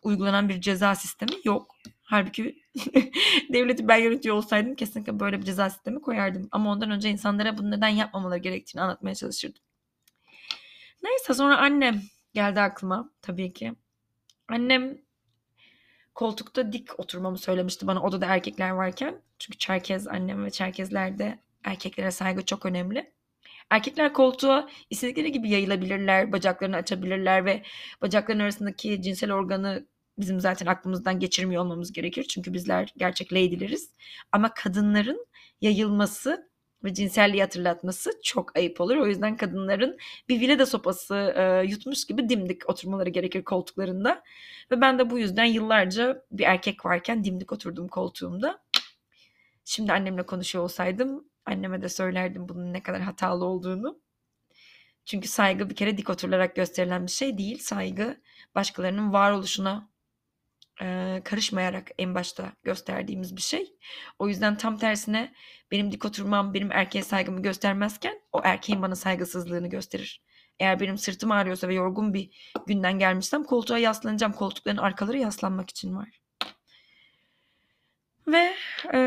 uygulanan 0.03 0.49
bir 0.49 0.61
ceza 0.61 0.95
sistemi 0.95 1.31
yok. 1.43 1.75
Halbuki 2.03 2.63
devleti 3.53 3.87
ben 3.87 3.97
yönetiyor 3.97 4.35
olsaydım 4.35 4.75
kesinlikle 4.75 5.19
böyle 5.19 5.39
bir 5.39 5.45
ceza 5.45 5.69
sistemi 5.69 6.01
koyardım. 6.01 6.47
Ama 6.51 6.71
ondan 6.71 6.91
önce 6.91 7.09
insanlara 7.09 7.57
bunu 7.57 7.71
neden 7.71 7.87
yapmamaları 7.87 8.39
gerektiğini 8.39 8.81
anlatmaya 8.81 9.15
çalışırdım. 9.15 9.61
Neyse 11.03 11.33
sonra 11.33 11.57
annem 11.57 12.01
geldi 12.33 12.61
aklıma 12.61 13.09
tabii 13.21 13.53
ki. 13.53 13.73
Annem 14.47 14.97
koltukta 16.15 16.73
dik 16.73 16.99
oturmamı 16.99 17.37
söylemişti 17.37 17.87
bana 17.87 18.03
odada 18.03 18.25
erkekler 18.25 18.69
varken. 18.69 19.21
Çünkü 19.39 19.57
Çerkez 19.57 20.07
annem 20.07 20.45
ve 20.45 20.51
Çerkezlerde 20.51 21.39
erkeklere 21.63 22.11
saygı 22.11 22.45
çok 22.45 22.65
önemli. 22.65 23.13
Erkekler 23.69 24.13
koltuğa 24.13 24.69
istedikleri 24.89 25.31
gibi 25.31 25.49
yayılabilirler, 25.49 26.31
bacaklarını 26.31 26.75
açabilirler 26.75 27.45
ve 27.45 27.63
bacakların 28.01 28.39
arasındaki 28.39 29.01
cinsel 29.01 29.31
organı 29.31 29.85
bizim 30.17 30.39
zaten 30.39 30.65
aklımızdan 30.65 31.19
geçirmiyor 31.19 31.61
olmamız 31.63 31.91
gerekir. 31.91 32.23
Çünkü 32.23 32.53
bizler 32.53 32.93
gerçek 32.97 33.33
lady'leriz. 33.33 33.89
Ama 34.31 34.53
kadınların 34.53 35.25
yayılması 35.61 36.49
ve 36.83 36.93
cinselliği 36.93 37.41
hatırlatması 37.41 38.11
çok 38.23 38.57
ayıp 38.57 38.81
olur. 38.81 38.97
O 38.97 39.07
yüzden 39.07 39.37
kadınların 39.37 39.97
bir 40.29 40.41
vileda 40.41 40.65
sopası 40.65 41.15
e, 41.15 41.63
yutmuş 41.67 42.05
gibi 42.05 42.29
dimdik 42.29 42.69
oturmaları 42.69 43.09
gerekir 43.09 43.43
koltuklarında. 43.43 44.23
Ve 44.71 44.81
ben 44.81 44.99
de 44.99 45.09
bu 45.09 45.19
yüzden 45.19 45.45
yıllarca 45.45 46.25
bir 46.31 46.43
erkek 46.43 46.85
varken 46.85 47.23
dimdik 47.23 47.51
oturdum 47.51 47.87
koltuğumda. 47.87 48.63
Şimdi 49.65 49.93
annemle 49.93 50.25
konuşuyor 50.25 50.63
olsaydım 50.63 51.25
anneme 51.45 51.81
de 51.81 51.89
söylerdim 51.89 52.49
bunun 52.49 52.73
ne 52.73 52.83
kadar 52.83 53.01
hatalı 53.01 53.45
olduğunu. 53.45 54.01
Çünkü 55.05 55.27
saygı 55.27 55.69
bir 55.69 55.75
kere 55.75 55.97
dik 55.97 56.09
oturularak 56.09 56.55
gösterilen 56.55 57.05
bir 57.05 57.11
şey 57.11 57.37
değil. 57.37 57.59
Saygı 57.59 58.21
başkalarının 58.55 59.13
varoluşuna 59.13 59.89
e, 60.83 61.21
karışmayarak 61.23 61.91
en 61.97 62.15
başta 62.15 62.53
gösterdiğimiz 62.63 63.35
bir 63.35 63.41
şey. 63.41 63.75
O 64.19 64.27
yüzden 64.27 64.57
tam 64.57 64.77
tersine 64.77 65.33
benim 65.71 65.91
dik 65.91 66.05
oturmam 66.05 66.53
benim 66.53 66.71
erkeğe 66.71 67.03
saygımı 67.03 67.41
göstermezken 67.41 68.21
o 68.31 68.41
erkeğin 68.43 68.81
bana 68.81 68.95
saygısızlığını 68.95 69.69
gösterir. 69.69 70.21
Eğer 70.59 70.79
benim 70.79 70.97
sırtım 70.97 71.31
ağrıyorsa 71.31 71.67
ve 71.67 71.73
yorgun 71.73 72.13
bir 72.13 72.53
günden 72.67 72.99
gelmişsem 72.99 73.43
koltuğa 73.43 73.77
yaslanacağım. 73.77 74.33
Koltukların 74.33 74.77
arkaları 74.77 75.17
yaslanmak 75.17 75.69
için 75.69 75.95
var. 75.95 76.09
Ve 78.27 78.55
e, 78.93 78.99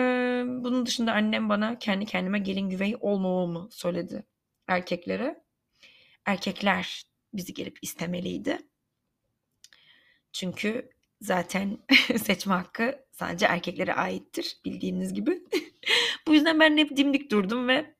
bunun 0.46 0.86
dışında 0.86 1.12
annem 1.12 1.48
bana 1.48 1.78
kendi 1.78 2.06
kendime 2.06 2.38
gelin 2.38 2.70
güvey 2.70 2.96
olmamamı 3.00 3.68
söyledi 3.70 4.26
erkeklere. 4.68 5.44
Erkekler 6.26 7.04
bizi 7.32 7.54
gelip 7.54 7.78
istemeliydi. 7.82 8.58
Çünkü 10.32 10.90
zaten 11.20 11.78
seçme 12.24 12.54
hakkı 12.54 13.06
sadece 13.12 13.46
erkeklere 13.46 13.94
aittir 13.94 14.56
bildiğiniz 14.64 15.14
gibi. 15.14 15.42
Bu 16.26 16.34
yüzden 16.34 16.60
ben 16.60 16.76
hep 16.76 16.96
dimdik 16.96 17.30
durdum 17.30 17.68
ve 17.68 17.96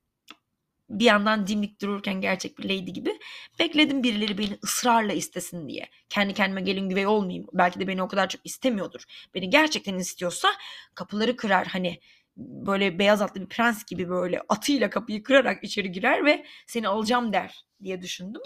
bir 0.91 1.05
yandan 1.05 1.47
dimdik 1.47 1.81
dururken 1.81 2.21
gerçek 2.21 2.59
bir 2.59 2.65
lady 2.65 2.91
gibi 2.91 3.19
bekledim 3.59 4.03
birileri 4.03 4.39
beni 4.39 4.59
ısrarla 4.65 5.13
istesin 5.13 5.69
diye. 5.69 5.89
Kendi 6.09 6.35
kendime 6.35 6.61
gelin 6.61 6.89
güvey 6.89 7.07
olmayayım. 7.07 7.47
Belki 7.53 7.81
de 7.81 7.89
beni 7.89 8.03
o 8.03 8.09
kadar 8.09 8.29
çok 8.29 8.47
istemiyordur. 8.47 9.05
Beni 9.35 9.51
gerçekten 9.51 9.99
istiyorsa 9.99 10.49
kapıları 10.95 11.37
kırar 11.37 11.67
hani 11.67 12.01
böyle 12.37 12.99
beyaz 12.99 13.23
atlı 13.23 13.41
bir 13.41 13.49
prens 13.49 13.85
gibi 13.85 14.09
böyle 14.09 14.41
atıyla 14.49 14.91
kapıyı 14.91 15.23
kırarak 15.23 15.65
içeri 15.65 15.93
girer 15.93 16.25
ve 16.25 16.47
seni 16.67 16.89
alacağım 16.89 17.33
der 17.33 17.65
diye 17.83 18.03
düşündüm. 18.03 18.43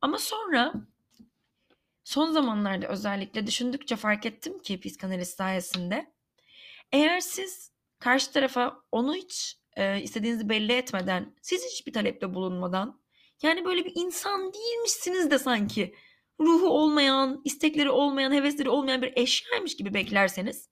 Ama 0.00 0.18
sonra 0.18 0.74
son 2.10 2.32
zamanlarda 2.32 2.88
özellikle 2.88 3.46
düşündükçe 3.46 3.96
fark 3.96 4.26
ettim 4.26 4.58
ki 4.58 4.80
psikanaliz 4.80 5.28
sayesinde 5.28 6.12
eğer 6.92 7.20
siz 7.20 7.72
karşı 7.98 8.32
tarafa 8.32 8.82
onu 8.92 9.14
hiç 9.14 9.58
e, 9.76 10.02
istediğinizi 10.02 10.48
belli 10.48 10.72
etmeden, 10.72 11.34
siz 11.42 11.64
hiçbir 11.72 11.92
talepte 11.92 12.34
bulunmadan 12.34 13.00
yani 13.42 13.64
böyle 13.64 13.84
bir 13.84 13.92
insan 13.94 14.52
değilmişsiniz 14.52 15.30
de 15.30 15.38
sanki 15.38 15.94
ruhu 16.40 16.68
olmayan, 16.68 17.40
istekleri 17.44 17.90
olmayan, 17.90 18.32
hevesleri 18.32 18.68
olmayan 18.70 19.02
bir 19.02 19.12
eşyaymış 19.16 19.76
gibi 19.76 19.94
beklerseniz 19.94 20.68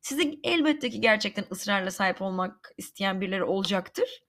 size 0.00 0.34
elbette 0.44 0.90
ki 0.90 1.00
gerçekten 1.00 1.44
ısrarla 1.52 1.90
sahip 1.90 2.22
olmak 2.22 2.74
isteyen 2.76 3.20
birileri 3.20 3.44
olacaktır. 3.44 4.22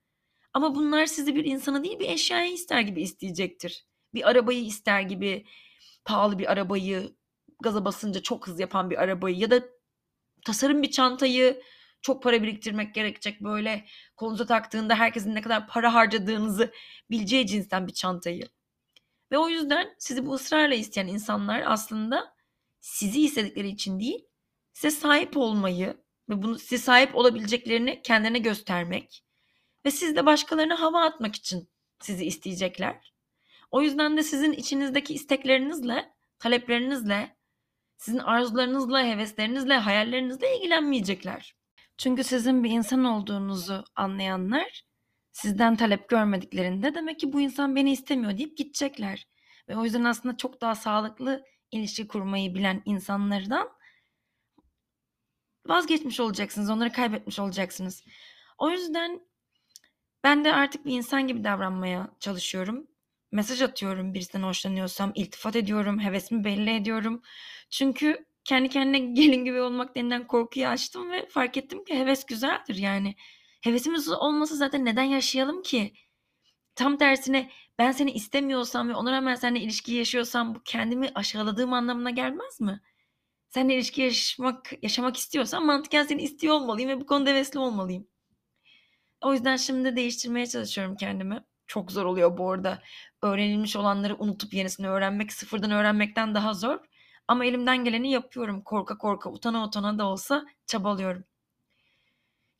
Ama 0.54 0.76
bunlar 0.76 1.06
sizi 1.06 1.36
bir 1.36 1.46
insana 1.46 1.84
değil 1.84 2.00
bir 2.00 2.10
eşyaya 2.10 2.46
ister 2.46 2.82
gibi 2.82 3.02
isteyecektir. 3.02 3.86
Bir 4.14 4.30
arabayı 4.30 4.66
ister 4.66 5.02
gibi 5.02 5.46
pahalı 6.06 6.40
bir 6.40 6.52
arabayı 6.52 7.16
gaza 7.62 7.86
basınca 7.86 8.22
çok 8.22 8.48
hız 8.48 8.60
yapan 8.60 8.90
bir 8.90 8.98
arabayı 8.98 9.38
ya 9.38 9.52
da 9.52 9.64
tasarım 10.46 10.84
bir 10.84 10.92
çantayı 10.92 11.62
çok 12.02 12.24
para 12.24 12.44
biriktirmek 12.44 12.96
gerekecek 12.96 13.42
böyle 13.42 13.86
kolunuza 14.18 14.46
taktığında 14.46 14.96
herkesin 14.96 15.36
ne 15.36 15.42
kadar 15.42 15.68
para 15.68 15.94
harcadığınızı 15.94 16.74
bileceği 17.10 17.48
cinsten 17.48 17.88
bir 17.88 17.94
çantayı. 17.94 18.48
Ve 19.32 19.38
o 19.38 19.50
yüzden 19.50 19.96
sizi 20.00 20.26
bu 20.26 20.34
ısrarla 20.34 20.76
isteyen 20.76 21.08
insanlar 21.08 21.64
aslında 21.66 22.36
sizi 22.80 23.22
istedikleri 23.22 23.68
için 23.68 24.00
değil, 24.00 24.28
size 24.74 24.92
sahip 24.92 25.38
olmayı 25.38 25.98
ve 26.30 26.44
bunu 26.44 26.60
size 26.60 26.78
sahip 26.78 27.16
olabileceklerini 27.16 28.02
kendine 28.04 28.40
göstermek 28.40 29.24
ve 29.86 29.92
siz 29.92 30.16
de 30.16 30.26
başkalarına 30.26 30.82
hava 30.82 31.04
atmak 31.04 31.36
için 31.36 31.70
sizi 32.02 32.26
isteyecekler. 32.26 33.15
O 33.72 33.82
yüzden 33.82 34.18
de 34.18 34.24
sizin 34.24 34.52
içinizdeki 34.52 35.14
isteklerinizle, 35.14 36.14
taleplerinizle 36.40 37.36
Sizin 37.98 38.18
arzularınızla, 38.18 39.04
heveslerinizle, 39.04 39.74
hayallerinizle 39.74 40.58
ilgilenmeyecekler. 40.58 41.56
Çünkü 41.98 42.24
sizin 42.24 42.64
bir 42.64 42.70
insan 42.70 43.06
olduğunuzu 43.06 43.84
anlayanlar 43.96 44.84
sizden 45.32 45.76
talep 45.76 46.10
görmediklerinde 46.10 46.96
demek 46.96 47.20
ki 47.20 47.34
bu 47.34 47.42
insan 47.42 47.76
beni 47.76 47.92
istemiyor 47.92 48.38
deyip 48.38 48.58
gidecekler. 48.58 49.28
Ve 49.70 49.78
o 49.78 49.84
yüzden 49.84 50.04
aslında 50.04 50.38
çok 50.38 50.62
daha 50.62 50.76
sağlıklı 50.76 51.44
ilişki 51.72 52.08
kurmayı 52.08 52.56
bilen 52.56 52.82
insanlardan 52.86 53.70
vazgeçmiş 55.66 56.20
olacaksınız. 56.20 56.70
Onları 56.70 56.92
kaybetmiş 56.92 57.40
olacaksınız. 57.40 58.04
O 58.58 58.70
yüzden 58.70 59.22
ben 60.24 60.46
de 60.46 60.54
artık 60.54 60.86
bir 60.86 60.94
insan 60.94 61.28
gibi 61.28 61.44
davranmaya 61.44 62.12
çalışıyorum. 62.20 62.88
Mesaj 63.32 63.62
atıyorum 63.62 64.14
birisinden 64.14 64.44
hoşlanıyorsam, 64.48 65.12
iltifat 65.16 65.56
ediyorum, 65.56 66.00
hevesimi 66.00 66.44
belli 66.44 66.76
ediyorum. 66.76 67.22
Çünkü 67.70 68.26
kendi 68.44 68.70
kendine 68.70 69.00
gelin 69.14 69.46
gibi 69.46 69.62
olmak 69.62 69.96
denilen 69.96 70.28
korkuyu 70.28 70.68
açtım 70.68 71.12
ve 71.12 71.28
fark 71.30 71.58
ettim 71.58 71.84
ki 71.86 71.96
heves 72.00 72.26
güzeldir 72.26 72.76
yani. 72.76 73.16
Hevesimiz 73.62 74.10
olmasa 74.10 74.56
zaten 74.56 74.86
neden 74.86 75.04
yaşayalım 75.04 75.62
ki? 75.62 75.94
Tam 76.76 76.98
tersine 76.98 77.52
ben 77.80 77.92
seni 77.92 78.12
istemiyorsam 78.12 78.90
ve 78.90 78.96
ona 78.96 79.12
rağmen 79.12 79.36
seninle 79.36 79.60
ilişki 79.60 79.94
yaşıyorsam 79.94 80.56
bu 80.56 80.64
kendimi 80.66 81.12
aşağıladığım 81.16 81.74
anlamına 81.74 82.10
gelmez 82.10 82.62
mi? 82.62 82.82
Seninle 83.50 83.76
ilişki 83.76 84.02
yaşamak, 84.02 84.84
yaşamak 84.84 85.18
istiyorsam 85.18 85.66
mantıken 85.66 86.04
seni 86.04 86.22
istiyor 86.22 86.56
olmalıyım 86.56 86.90
ve 86.90 87.02
bu 87.02 87.06
konuda 87.06 87.30
hevesli 87.30 87.60
olmalıyım. 87.60 88.08
O 89.22 89.34
yüzden 89.34 89.58
şimdi 89.58 89.96
değiştirmeye 89.96 90.48
çalışıyorum 90.48 90.96
kendimi. 90.96 91.44
Çok 91.68 91.92
zor 91.92 92.06
oluyor 92.06 92.38
bu 92.38 92.52
arada. 92.52 92.84
Öğrenilmiş 93.26 93.76
olanları 93.76 94.16
unutup 94.20 94.54
yenisini 94.54 94.90
öğrenmek 94.90 95.34
sıfırdan 95.34 95.72
öğrenmekten 95.72 96.36
daha 96.36 96.54
zor. 96.54 96.80
Ama 97.28 97.46
elimden 97.46 97.84
geleni 97.84 98.12
yapıyorum. 98.12 98.62
Korka 98.62 98.98
korka, 98.98 99.30
utana 99.30 99.66
utana 99.66 99.98
da 99.98 100.06
olsa 100.06 100.46
çabalıyorum. 100.66 101.24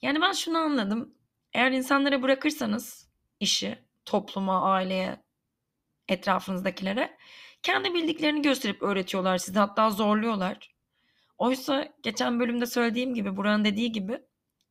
Yani 0.02 0.22
ben 0.22 0.32
şunu 0.32 0.58
anladım. 0.58 1.14
Eğer 1.54 1.72
insanlara 1.72 2.22
bırakırsanız 2.22 3.10
işi, 3.40 3.80
topluma, 4.06 4.72
aileye, 4.72 5.24
etrafınızdakilere 6.08 7.18
kendi 7.64 7.94
bildiklerini 7.94 8.42
gösterip 8.42 8.82
öğretiyorlar 8.82 9.38
sizi 9.38 9.60
hatta 9.60 9.90
zorluyorlar. 9.90 10.76
Oysa 11.38 11.94
geçen 12.04 12.40
bölümde 12.40 12.66
söylediğim 12.66 13.14
gibi 13.14 13.38
Buranın 13.38 13.66
dediği 13.66 13.92
gibi 13.92 14.20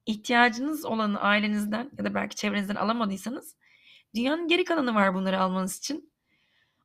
ihtiyacınız 0.07 0.85
olanı 0.85 1.21
ailenizden 1.21 1.91
ya 1.99 2.05
da 2.05 2.15
belki 2.15 2.37
çevrenizden 2.37 2.75
alamadıysanız 2.75 3.57
dünyanın 4.15 4.49
geri 4.49 4.65
kalanı 4.65 4.95
var 4.95 5.15
bunları 5.15 5.41
almanız 5.41 5.79
için. 5.79 6.13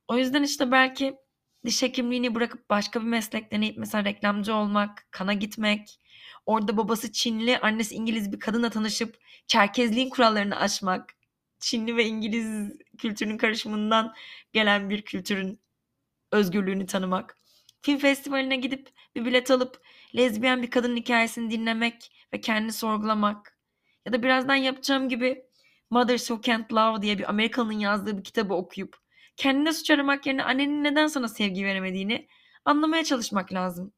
O 0.08 0.16
yüzden 0.16 0.42
işte 0.42 0.72
belki 0.72 1.16
diş 1.64 1.82
hekimliğini 1.82 2.34
bırakıp 2.34 2.70
başka 2.70 3.00
bir 3.00 3.06
meslek 3.06 3.52
deneyip 3.52 3.78
mesela 3.78 4.04
reklamcı 4.04 4.54
olmak, 4.54 5.06
kana 5.10 5.32
gitmek, 5.32 6.00
orada 6.46 6.76
babası 6.76 7.12
Çinli, 7.12 7.58
annesi 7.58 7.94
İngiliz 7.94 8.32
bir 8.32 8.40
kadınla 8.40 8.70
tanışıp 8.70 9.18
Çerkezliğin 9.46 10.10
kurallarını 10.10 10.56
aşmak, 10.56 11.14
Çinli 11.60 11.96
ve 11.96 12.06
İngiliz 12.06 12.72
kültürünün 12.98 13.38
karışımından 13.38 14.14
gelen 14.52 14.90
bir 14.90 15.02
kültürün 15.02 15.60
özgürlüğünü 16.32 16.86
tanımak. 16.86 17.36
Film 17.82 17.98
festivaline 17.98 18.56
gidip 18.56 18.88
bir 19.16 19.24
bilet 19.24 19.50
alıp 19.50 19.80
lezbiyen 20.16 20.62
bir 20.62 20.70
kadının 20.70 20.96
hikayesini 20.96 21.50
dinlemek 21.50 22.12
ve 22.32 22.40
kendini 22.40 22.72
sorgulamak. 22.72 23.58
Ya 24.06 24.12
da 24.12 24.22
birazdan 24.22 24.54
yapacağım 24.54 25.08
gibi 25.08 25.44
Mothers 25.90 26.26
Who 26.26 26.42
Can't 26.42 26.72
Love 26.72 27.02
diye 27.02 27.18
bir 27.18 27.30
Amerikanın 27.30 27.72
yazdığı 27.72 28.18
bir 28.18 28.24
kitabı 28.24 28.54
okuyup 28.54 28.96
kendine 29.36 29.72
suç 29.72 29.90
aramak 29.90 30.26
yerine 30.26 30.44
annenin 30.44 30.84
neden 30.84 31.06
sana 31.06 31.28
sevgi 31.28 31.64
veremediğini 31.64 32.28
anlamaya 32.64 33.04
çalışmak 33.04 33.52
lazım. 33.52 33.92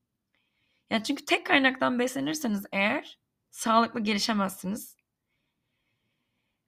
Yani 0.91 1.05
çünkü 1.05 1.25
tek 1.25 1.47
kaynaktan 1.47 1.99
beslenirseniz 1.99 2.67
eğer 2.73 3.19
sağlıklı 3.51 4.01
gelişemezsiniz. 4.01 4.97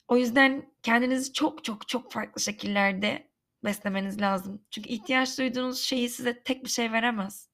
O 0.08 0.16
yüzden 0.16 0.72
kendinizi 0.82 1.32
çok 1.32 1.64
çok 1.64 1.88
çok 1.88 2.12
farklı 2.12 2.40
şekillerde 2.40 3.30
beslemeniz 3.64 4.20
lazım. 4.20 4.62
Çünkü 4.70 4.88
ihtiyaç 4.88 5.38
duyduğunuz 5.38 5.80
şeyi 5.80 6.08
size 6.08 6.42
tek 6.42 6.64
bir 6.64 6.68
şey 6.70 6.92
veremez. 6.92 7.48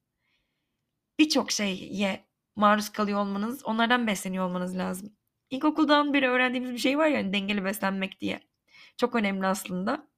Birçok 1.19 1.51
şeye 1.53 2.25
maruz 2.57 2.89
kalıyor 2.89 3.19
olmanız, 3.21 3.65
onlardan 3.65 4.07
besleniyor 4.07 4.45
olmanız 4.45 4.77
lazım. 4.77 5.20
İlkokuldan 5.51 6.15
beri 6.15 6.29
öğrendiğimiz 6.29 6.73
bir 6.73 6.79
şey 6.79 6.99
var 6.99 7.07
ya 7.07 7.19
hani 7.19 7.33
dengeli 7.33 7.65
beslenmek 7.65 8.21
diye. 8.21 8.41
Çok 8.97 9.15
önemli 9.15 9.47
aslında. 9.47 10.09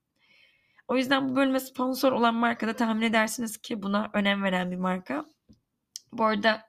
O 0.88 0.96
yüzden 0.96 1.28
bu 1.28 1.36
bölüme 1.36 1.60
sponsor 1.60 2.12
olan 2.12 2.34
markada 2.34 2.76
tahmin 2.76 3.02
edersiniz 3.02 3.56
ki 3.56 3.82
buna 3.82 4.10
önem 4.14 4.42
veren 4.42 4.70
bir 4.70 4.76
marka. 4.76 5.26
Bu 6.12 6.24
arada 6.24 6.68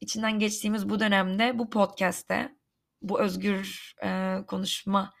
içinden 0.00 0.38
geçtiğimiz 0.38 0.88
bu 0.88 1.00
dönemde 1.00 1.58
bu 1.58 1.70
podcast'te 1.70 2.54
bu 3.02 3.20
özgür 3.20 3.94
e, 4.02 4.38
konuşma 4.46 5.14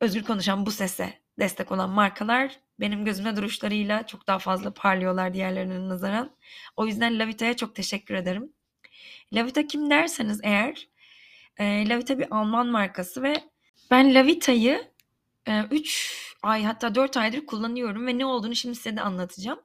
özgür 0.00 0.22
konuşan 0.24 0.66
bu 0.66 0.70
sese 0.70 1.22
destek 1.38 1.72
olan 1.72 1.90
markalar 1.90 2.60
benim 2.80 3.04
gözüme 3.04 3.36
duruşlarıyla 3.36 4.06
çok 4.06 4.26
daha 4.26 4.38
fazla 4.38 4.74
parlıyorlar 4.74 5.34
diğerlerine 5.34 5.88
nazaran. 5.88 6.36
O 6.76 6.86
yüzden 6.86 7.18
Lavita'ya 7.18 7.56
çok 7.56 7.74
teşekkür 7.74 8.14
ederim. 8.14 8.52
Lavita 9.32 9.66
kim 9.66 9.90
derseniz 9.90 10.40
eğer 10.42 10.88
e, 11.58 11.88
Lavita 11.88 12.18
bir 12.18 12.36
Alman 12.36 12.66
markası 12.66 13.22
ve 13.22 13.34
ben 13.90 14.14
Lavita'yı 14.14 14.90
3 15.70 16.12
e, 16.44 16.46
ay 16.46 16.64
hatta 16.64 16.94
4 16.94 17.16
aydır 17.16 17.46
kullanıyorum 17.46 18.06
ve 18.06 18.18
ne 18.18 18.26
olduğunu 18.26 18.54
şimdi 18.54 18.76
size 18.76 18.96
de 18.96 19.00
anlatacağım. 19.00 19.60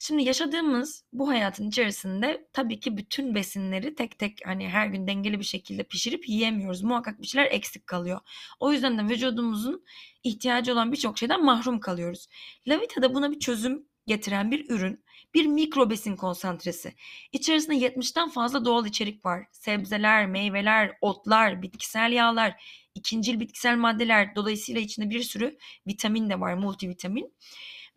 Şimdi 0.00 0.22
yaşadığımız 0.22 1.04
bu 1.12 1.28
hayatın 1.28 1.68
içerisinde 1.68 2.48
tabii 2.52 2.80
ki 2.80 2.96
bütün 2.96 3.34
besinleri 3.34 3.94
tek 3.94 4.18
tek 4.18 4.38
hani 4.44 4.68
her 4.68 4.86
gün 4.86 5.06
dengeli 5.06 5.38
bir 5.38 5.44
şekilde 5.44 5.82
pişirip 5.82 6.28
yiyemiyoruz. 6.28 6.82
Muhakkak 6.82 7.22
bir 7.22 7.26
şeyler 7.26 7.50
eksik 7.50 7.86
kalıyor. 7.86 8.20
O 8.60 8.72
yüzden 8.72 8.98
de 8.98 9.02
vücudumuzun 9.14 9.84
ihtiyacı 10.24 10.72
olan 10.72 10.92
birçok 10.92 11.18
şeyden 11.18 11.44
mahrum 11.44 11.80
kalıyoruz. 11.80 12.26
Lavita 12.68 13.02
da 13.02 13.14
buna 13.14 13.30
bir 13.32 13.38
çözüm 13.38 13.86
getiren 14.06 14.50
bir 14.50 14.70
ürün. 14.70 15.04
Bir 15.34 15.46
mikro 15.46 15.90
besin 15.90 16.16
konsantresi. 16.16 16.94
İçerisinde 17.32 17.76
70'ten 17.76 18.28
fazla 18.28 18.64
doğal 18.64 18.86
içerik 18.86 19.24
var. 19.24 19.46
Sebzeler, 19.52 20.26
meyveler, 20.26 20.92
otlar, 21.00 21.62
bitkisel 21.62 22.12
yağlar, 22.12 22.62
ikincil 22.94 23.40
bitkisel 23.40 23.76
maddeler. 23.76 24.34
Dolayısıyla 24.36 24.80
içinde 24.80 25.10
bir 25.10 25.22
sürü 25.22 25.58
vitamin 25.86 26.30
de 26.30 26.40
var, 26.40 26.54
multivitamin. 26.54 27.34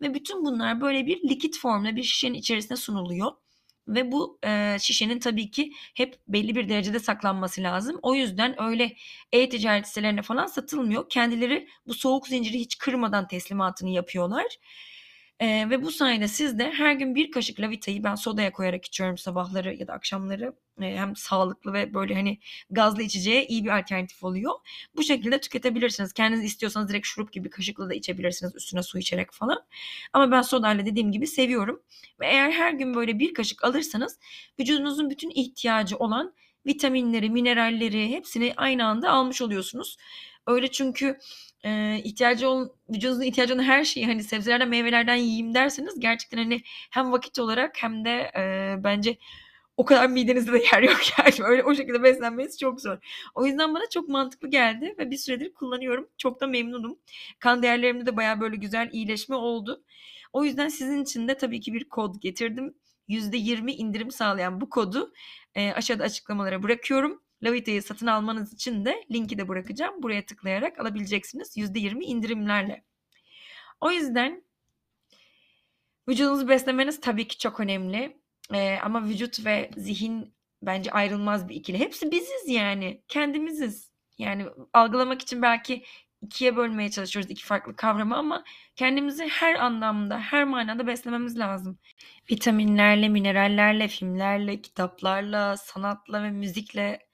Ve 0.02 0.14
bütün 0.14 0.44
bunlar 0.44 0.80
böyle 0.80 1.06
bir 1.06 1.28
likit 1.28 1.58
formda 1.58 1.96
bir 1.96 2.02
şişenin 2.02 2.34
içerisine 2.34 2.76
sunuluyor. 2.76 3.32
Ve 3.88 4.12
bu 4.12 4.38
e, 4.44 4.76
şişenin 4.80 5.18
tabii 5.18 5.50
ki 5.50 5.72
hep 5.94 6.20
belli 6.28 6.54
bir 6.54 6.68
derecede 6.68 6.98
saklanması 6.98 7.62
lazım. 7.62 7.98
O 8.02 8.14
yüzden 8.14 8.62
öyle 8.62 8.96
e-ticaret 9.32 9.88
sitelerine 9.88 10.22
falan 10.22 10.46
satılmıyor. 10.46 11.08
Kendileri 11.08 11.68
bu 11.86 11.94
soğuk 11.94 12.28
zinciri 12.28 12.58
hiç 12.58 12.78
kırmadan 12.78 13.28
teslimatını 13.28 13.90
yapıyorlar. 13.90 14.46
Ee, 15.42 15.70
ve 15.70 15.82
bu 15.82 15.90
sayede 15.90 16.28
siz 16.28 16.58
de 16.58 16.70
her 16.70 16.92
gün 16.92 17.14
bir 17.14 17.30
kaşık 17.30 17.60
lavitayı 17.60 18.04
ben 18.04 18.14
sodaya 18.14 18.52
koyarak 18.52 18.84
içiyorum 18.84 19.18
sabahları 19.18 19.74
ya 19.74 19.86
da 19.88 19.92
akşamları. 19.92 20.54
Ee, 20.80 20.96
hem 20.96 21.16
sağlıklı 21.16 21.72
ve 21.72 21.94
böyle 21.94 22.14
hani 22.14 22.38
gazlı 22.70 23.02
içeceğe 23.02 23.46
iyi 23.46 23.64
bir 23.64 23.78
alternatif 23.78 24.24
oluyor. 24.24 24.52
Bu 24.96 25.02
şekilde 25.02 25.40
tüketebilirsiniz. 25.40 26.12
Kendiniz 26.12 26.44
istiyorsanız 26.44 26.88
direkt 26.88 27.06
şurup 27.06 27.32
gibi 27.32 27.50
kaşıkla 27.50 27.90
da 27.90 27.94
içebilirsiniz 27.94 28.56
üstüne 28.56 28.82
su 28.82 28.98
içerek 28.98 29.32
falan. 29.32 29.64
Ama 30.12 30.30
ben 30.30 30.42
sodayla 30.42 30.86
dediğim 30.86 31.12
gibi 31.12 31.26
seviyorum. 31.26 31.82
Ve 32.20 32.26
eğer 32.26 32.50
her 32.50 32.72
gün 32.72 32.94
böyle 32.94 33.18
bir 33.18 33.34
kaşık 33.34 33.64
alırsanız 33.64 34.18
vücudunuzun 34.60 35.10
bütün 35.10 35.30
ihtiyacı 35.30 35.96
olan 35.96 36.34
vitaminleri, 36.66 37.30
mineralleri 37.30 38.08
hepsini 38.08 38.52
aynı 38.56 38.86
anda 38.86 39.10
almış 39.10 39.42
oluyorsunuz. 39.42 39.96
Öyle 40.46 40.70
çünkü 40.70 41.18
e, 41.64 42.00
ihtiyacı 42.04 42.48
olan 42.48 42.70
vücudunuzun 42.90 43.22
ihtiyacı 43.22 43.54
olan 43.54 43.62
her 43.62 43.84
şeyi 43.84 44.06
hani 44.06 44.24
sebzelerden 44.24 44.68
meyvelerden 44.68 45.14
yiyeyim 45.14 45.54
derseniz 45.54 46.00
gerçekten 46.00 46.38
hani 46.38 46.60
hem 46.90 47.12
vakit 47.12 47.38
olarak 47.38 47.82
hem 47.82 48.04
de 48.04 48.30
e, 48.36 48.74
bence 48.84 49.16
o 49.76 49.84
kadar 49.84 50.06
midenizde 50.06 50.52
de 50.52 50.64
yer 50.72 50.82
yok 50.82 51.00
yani 51.18 51.34
öyle 51.40 51.64
o 51.64 51.74
şekilde 51.74 52.02
beslenmeniz 52.02 52.58
çok 52.58 52.80
zor. 52.80 52.98
O 53.34 53.46
yüzden 53.46 53.74
bana 53.74 53.88
çok 53.90 54.08
mantıklı 54.08 54.48
geldi 54.48 54.94
ve 54.98 55.10
bir 55.10 55.16
süredir 55.16 55.54
kullanıyorum. 55.54 56.08
Çok 56.18 56.40
da 56.40 56.46
memnunum. 56.46 56.98
Kan 57.38 57.62
değerlerimde 57.62 58.06
de 58.06 58.16
baya 58.16 58.40
böyle 58.40 58.56
güzel 58.56 58.90
iyileşme 58.92 59.36
oldu. 59.36 59.84
O 60.32 60.44
yüzden 60.44 60.68
sizin 60.68 61.02
için 61.02 61.28
de 61.28 61.36
tabii 61.36 61.60
ki 61.60 61.72
bir 61.74 61.84
kod 61.88 62.20
getirdim. 62.20 62.74
%20 63.08 63.70
indirim 63.72 64.10
sağlayan 64.10 64.60
bu 64.60 64.70
kodu 64.70 65.12
e, 65.54 65.72
aşağıda 65.72 66.04
açıklamalara 66.04 66.62
bırakıyorum. 66.62 67.22
Lavita'yı 67.44 67.82
satın 67.82 68.06
almanız 68.06 68.52
için 68.52 68.84
de 68.84 69.04
linki 69.12 69.38
de 69.38 69.48
bırakacağım. 69.48 70.02
Buraya 70.02 70.26
tıklayarak 70.26 70.78
alabileceksiniz 70.80 71.56
%20 71.56 72.04
indirimlerle. 72.04 72.84
O 73.80 73.90
yüzden 73.90 74.44
vücudunuzu 76.08 76.48
beslemeniz 76.48 77.00
tabii 77.00 77.28
ki 77.28 77.38
çok 77.38 77.60
önemli. 77.60 78.16
Ee, 78.54 78.78
ama 78.82 79.04
vücut 79.04 79.44
ve 79.46 79.70
zihin 79.76 80.34
bence 80.62 80.90
ayrılmaz 80.90 81.48
bir 81.48 81.54
ikili. 81.54 81.78
Hepsi 81.78 82.10
biziz 82.10 82.48
yani. 82.48 83.02
Kendimiziz. 83.08 83.92
Yani 84.18 84.46
algılamak 84.72 85.22
için 85.22 85.42
belki 85.42 85.84
ikiye 86.22 86.56
bölmeye 86.56 86.90
çalışıyoruz 86.90 87.30
iki 87.30 87.44
farklı 87.44 87.76
kavramı 87.76 88.16
ama 88.16 88.44
kendimizi 88.76 89.28
her 89.28 89.54
anlamda, 89.54 90.18
her 90.18 90.44
manada 90.44 90.86
beslememiz 90.86 91.38
lazım. 91.38 91.78
Vitaminlerle, 92.30 93.08
minerallerle, 93.08 93.88
filmlerle, 93.88 94.62
kitaplarla, 94.62 95.56
sanatla 95.56 96.22
ve 96.22 96.30
müzikle 96.30 97.11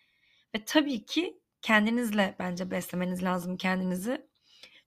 ve 0.54 0.64
tabii 0.64 1.06
ki 1.06 1.40
kendinizle 1.62 2.36
bence 2.38 2.70
beslemeniz 2.70 3.22
lazım 3.22 3.56
kendinizi. 3.56 4.28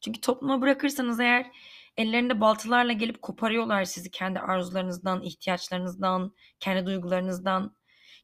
Çünkü 0.01 0.21
topluma 0.21 0.61
bırakırsanız 0.61 1.19
eğer 1.19 1.51
ellerinde 1.97 2.41
baltalarla 2.41 2.93
gelip 2.93 3.21
koparıyorlar 3.21 3.83
sizi 3.85 4.11
kendi 4.11 4.39
arzularınızdan, 4.39 5.23
ihtiyaçlarınızdan, 5.23 6.35
kendi 6.59 6.85
duygularınızdan. 6.85 7.75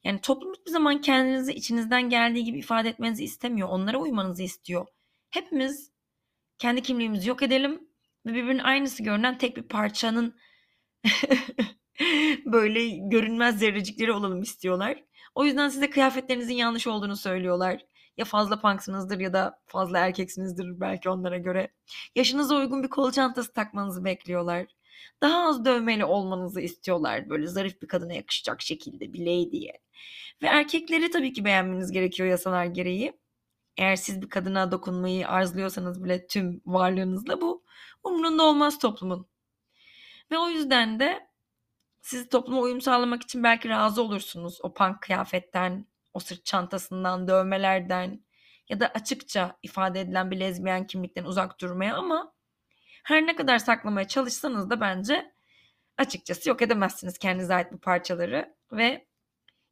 Yani 0.04 0.22
toplum 0.22 0.54
hiçbir 0.54 0.72
zaman 0.72 1.02
kendinizi 1.02 1.54
içinizden 1.54 2.10
geldiği 2.10 2.44
gibi 2.44 2.60
ifade 2.60 2.90
etmenizi 2.90 3.24
istemiyor. 3.24 3.70
Onlara 3.70 3.98
uymanızı 3.98 4.44
istiyor. 4.44 4.88
Hepimiz 5.30 5.92
kendi 6.60 6.82
kimliğimizi 6.82 7.30
yok 7.30 7.44
edelim 7.44 7.90
ve 8.26 8.34
birbirinin 8.34 8.64
aynısı 8.64 9.04
görünen 9.04 9.38
tek 9.38 9.58
bir 9.58 9.64
parçanın 9.64 10.36
böyle 12.46 12.90
görünmez 12.90 13.60
zerrecikleri 13.60 14.12
olalım 14.12 14.42
istiyorlar. 14.42 15.04
O 15.38 15.46
yüzden 15.46 15.70
size 15.70 15.90
kıyafetlerinizin 15.90 16.54
yanlış 16.54 16.88
olduğunu 16.88 17.16
söylüyorlar. 17.16 17.86
Ya 18.18 18.26
fazla 18.26 18.60
punksınızdır 18.60 19.20
ya 19.20 19.34
da 19.34 19.60
fazla 19.66 20.00
erkeksinizdir 20.00 20.80
belki 20.80 21.10
onlara 21.10 21.38
göre. 21.38 21.72
Yaşınıza 22.16 22.56
uygun 22.56 22.84
bir 22.84 22.88
kol 22.88 23.12
çantası 23.12 23.54
takmanızı 23.54 24.06
bekliyorlar. 24.06 24.66
Daha 25.22 25.48
az 25.48 25.66
dövmeli 25.66 26.06
olmanızı 26.06 26.62
istiyorlar. 26.62 27.30
Böyle 27.30 27.48
zarif 27.48 27.82
bir 27.82 27.88
kadına 27.88 28.14
yakışacak 28.14 28.62
şekilde 28.62 29.14
bir 29.14 29.20
lady'ye. 29.20 29.80
Ve 30.42 30.48
erkekleri 30.48 31.12
tabii 31.12 31.34
ki 31.34 31.46
beğenmeniz 31.46 31.92
gerekiyor 31.92 32.30
yasalar 32.30 32.66
gereği. 32.66 33.14
Eğer 33.78 33.96
siz 33.96 34.22
bir 34.22 34.30
kadına 34.30 34.72
dokunmayı 34.72 35.28
arzuluyorsanız 35.28 36.04
bile 36.04 36.28
tüm 36.28 36.62
varlığınızla 36.66 37.42
bu 37.42 37.64
umrunda 38.04 38.44
olmaz 38.44 38.80
toplumun. 38.80 39.28
Ve 40.32 40.38
o 40.38 40.50
yüzden 40.50 41.00
de 41.00 41.28
siz 42.08 42.30
topluma 42.30 42.62
uyum 42.62 42.82
sağlamak 42.82 43.24
için 43.24 43.44
belki 43.44 43.70
razı 43.70 44.02
olursunuz 44.02 44.60
o 44.64 44.74
punk 44.74 45.02
kıyafetten, 45.02 45.88
o 46.14 46.20
sırt 46.20 46.46
çantasından, 46.46 47.28
dövmelerden 47.28 48.26
ya 48.70 48.80
da 48.80 48.88
açıkça 48.88 49.58
ifade 49.64 50.02
edilen 50.02 50.32
bir 50.32 50.40
lezbiyen 50.40 50.88
kimlikten 50.88 51.24
uzak 51.24 51.62
durmaya 51.62 51.96
ama 51.96 52.34
her 53.04 53.28
ne 53.28 53.36
kadar 53.36 53.60
saklamaya 53.60 54.08
çalışsanız 54.08 54.70
da 54.70 54.82
bence 54.82 55.32
açıkçası 55.98 56.50
yok 56.50 56.62
edemezsiniz 56.62 57.18
kendinize 57.18 57.56
ait 57.56 57.72
bu 57.72 57.80
parçaları 57.80 58.56
ve 58.72 59.08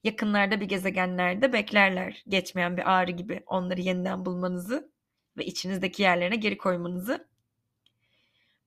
yakınlarda 0.04 0.62
bir 0.62 0.66
gezegenlerde 0.66 1.54
beklerler 1.54 2.24
geçmeyen 2.28 2.78
bir 2.78 2.92
ağrı 2.92 3.12
gibi 3.12 3.44
onları 3.46 3.82
yeniden 3.82 4.26
bulmanızı 4.26 4.92
ve 5.38 5.46
içinizdeki 5.46 6.04
yerlerine 6.04 6.36
geri 6.36 6.58
koymanızı. 6.58 7.28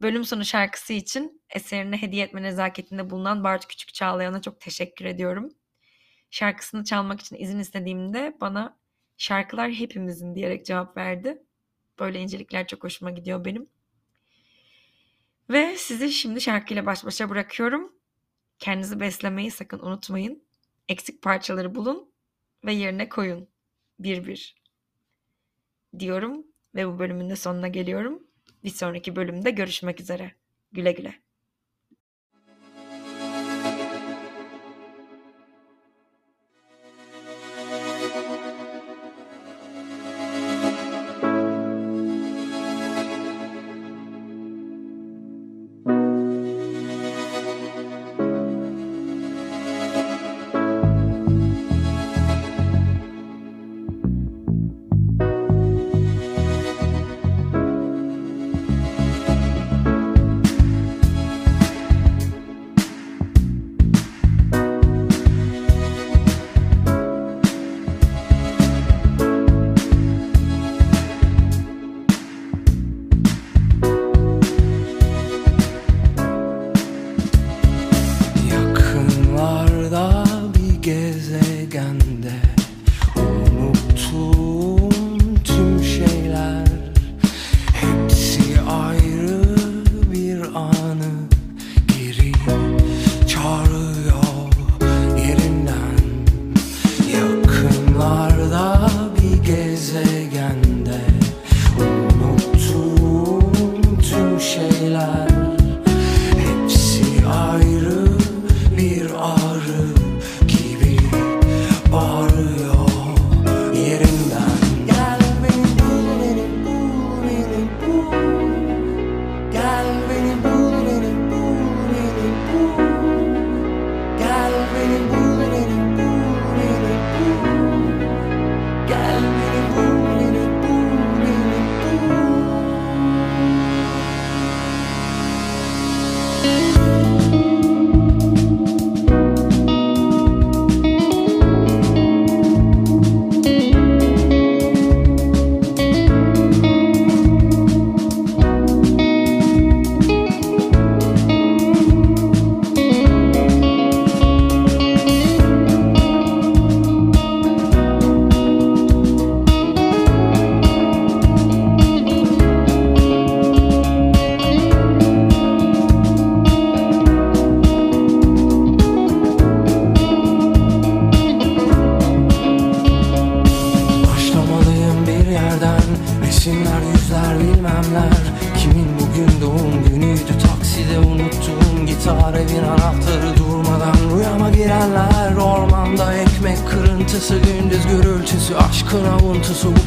Bölüm 0.03 0.25
sonu 0.25 0.45
şarkısı 0.45 0.93
için 0.93 1.43
eserine 1.51 2.03
hediye 2.03 2.25
etme 2.25 2.43
nezaketinde 2.43 3.11
bulunan 3.11 3.45
Bartu 3.45 3.69
Küçük 3.69 3.95
Çağlayan'a 3.95 4.43
çok 4.43 4.61
teşekkür 4.61 5.05
ediyorum. 5.05 5.55
Şarkısını 6.31 6.85
çalmak 6.85 7.21
için 7.21 7.37
izin 7.37 7.59
istediğimde 7.59 8.37
bana 8.41 8.79
şarkılar 9.17 9.71
hepimizin 9.71 10.35
diyerek 10.35 10.67
cevap 10.67 10.97
verdi. 10.97 11.43
Böyle 11.99 12.21
incelikler 12.21 12.67
çok 12.67 12.85
hoşuma 12.85 13.11
gidiyor 13.11 13.45
benim. 13.45 13.69
Ve 15.51 15.77
sizi 15.77 16.13
şimdi 16.13 16.41
şarkıyla 16.41 16.87
baş 16.87 17.05
başa 17.05 17.31
bırakıyorum. 17.31 17.93
Kendinizi 18.59 19.01
beslemeyi 19.01 19.51
sakın 19.51 19.79
unutmayın. 19.79 20.43
Eksik 20.89 21.23
parçaları 21.23 21.75
bulun 21.75 22.13
ve 22.65 22.73
yerine 22.73 23.09
koyun. 23.09 23.49
Bir 23.99 24.27
bir. 24.27 24.57
Diyorum 25.99 26.47
ve 26.75 26.89
bu 26.89 26.99
bölümün 26.99 27.31
de 27.31 27.37
sonuna 27.37 27.69
geliyorum. 27.69 28.28
Bir 28.65 28.71
sonraki 28.71 29.17
bölümde 29.17 29.51
görüşmek 29.51 30.01
üzere. 30.01 30.33
Güle 30.73 30.93
güle. 30.93 31.15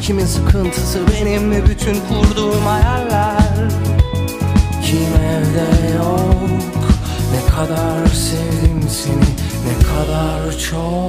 Kimin 0.02 0.26
sıkıntısı 0.26 0.98
benim 1.12 1.42
mi? 1.44 1.62
Bütün 1.68 1.94
kurduğum 1.94 2.66
hayaller 2.66 3.70
Kim 4.84 5.14
evde 5.24 5.94
yok? 5.96 6.50
Ne 7.32 7.54
kadar 7.54 8.06
sevdim 8.06 8.88
seni 8.88 9.32
Ne 9.66 9.78
kadar 9.86 10.58
çok 10.58 11.01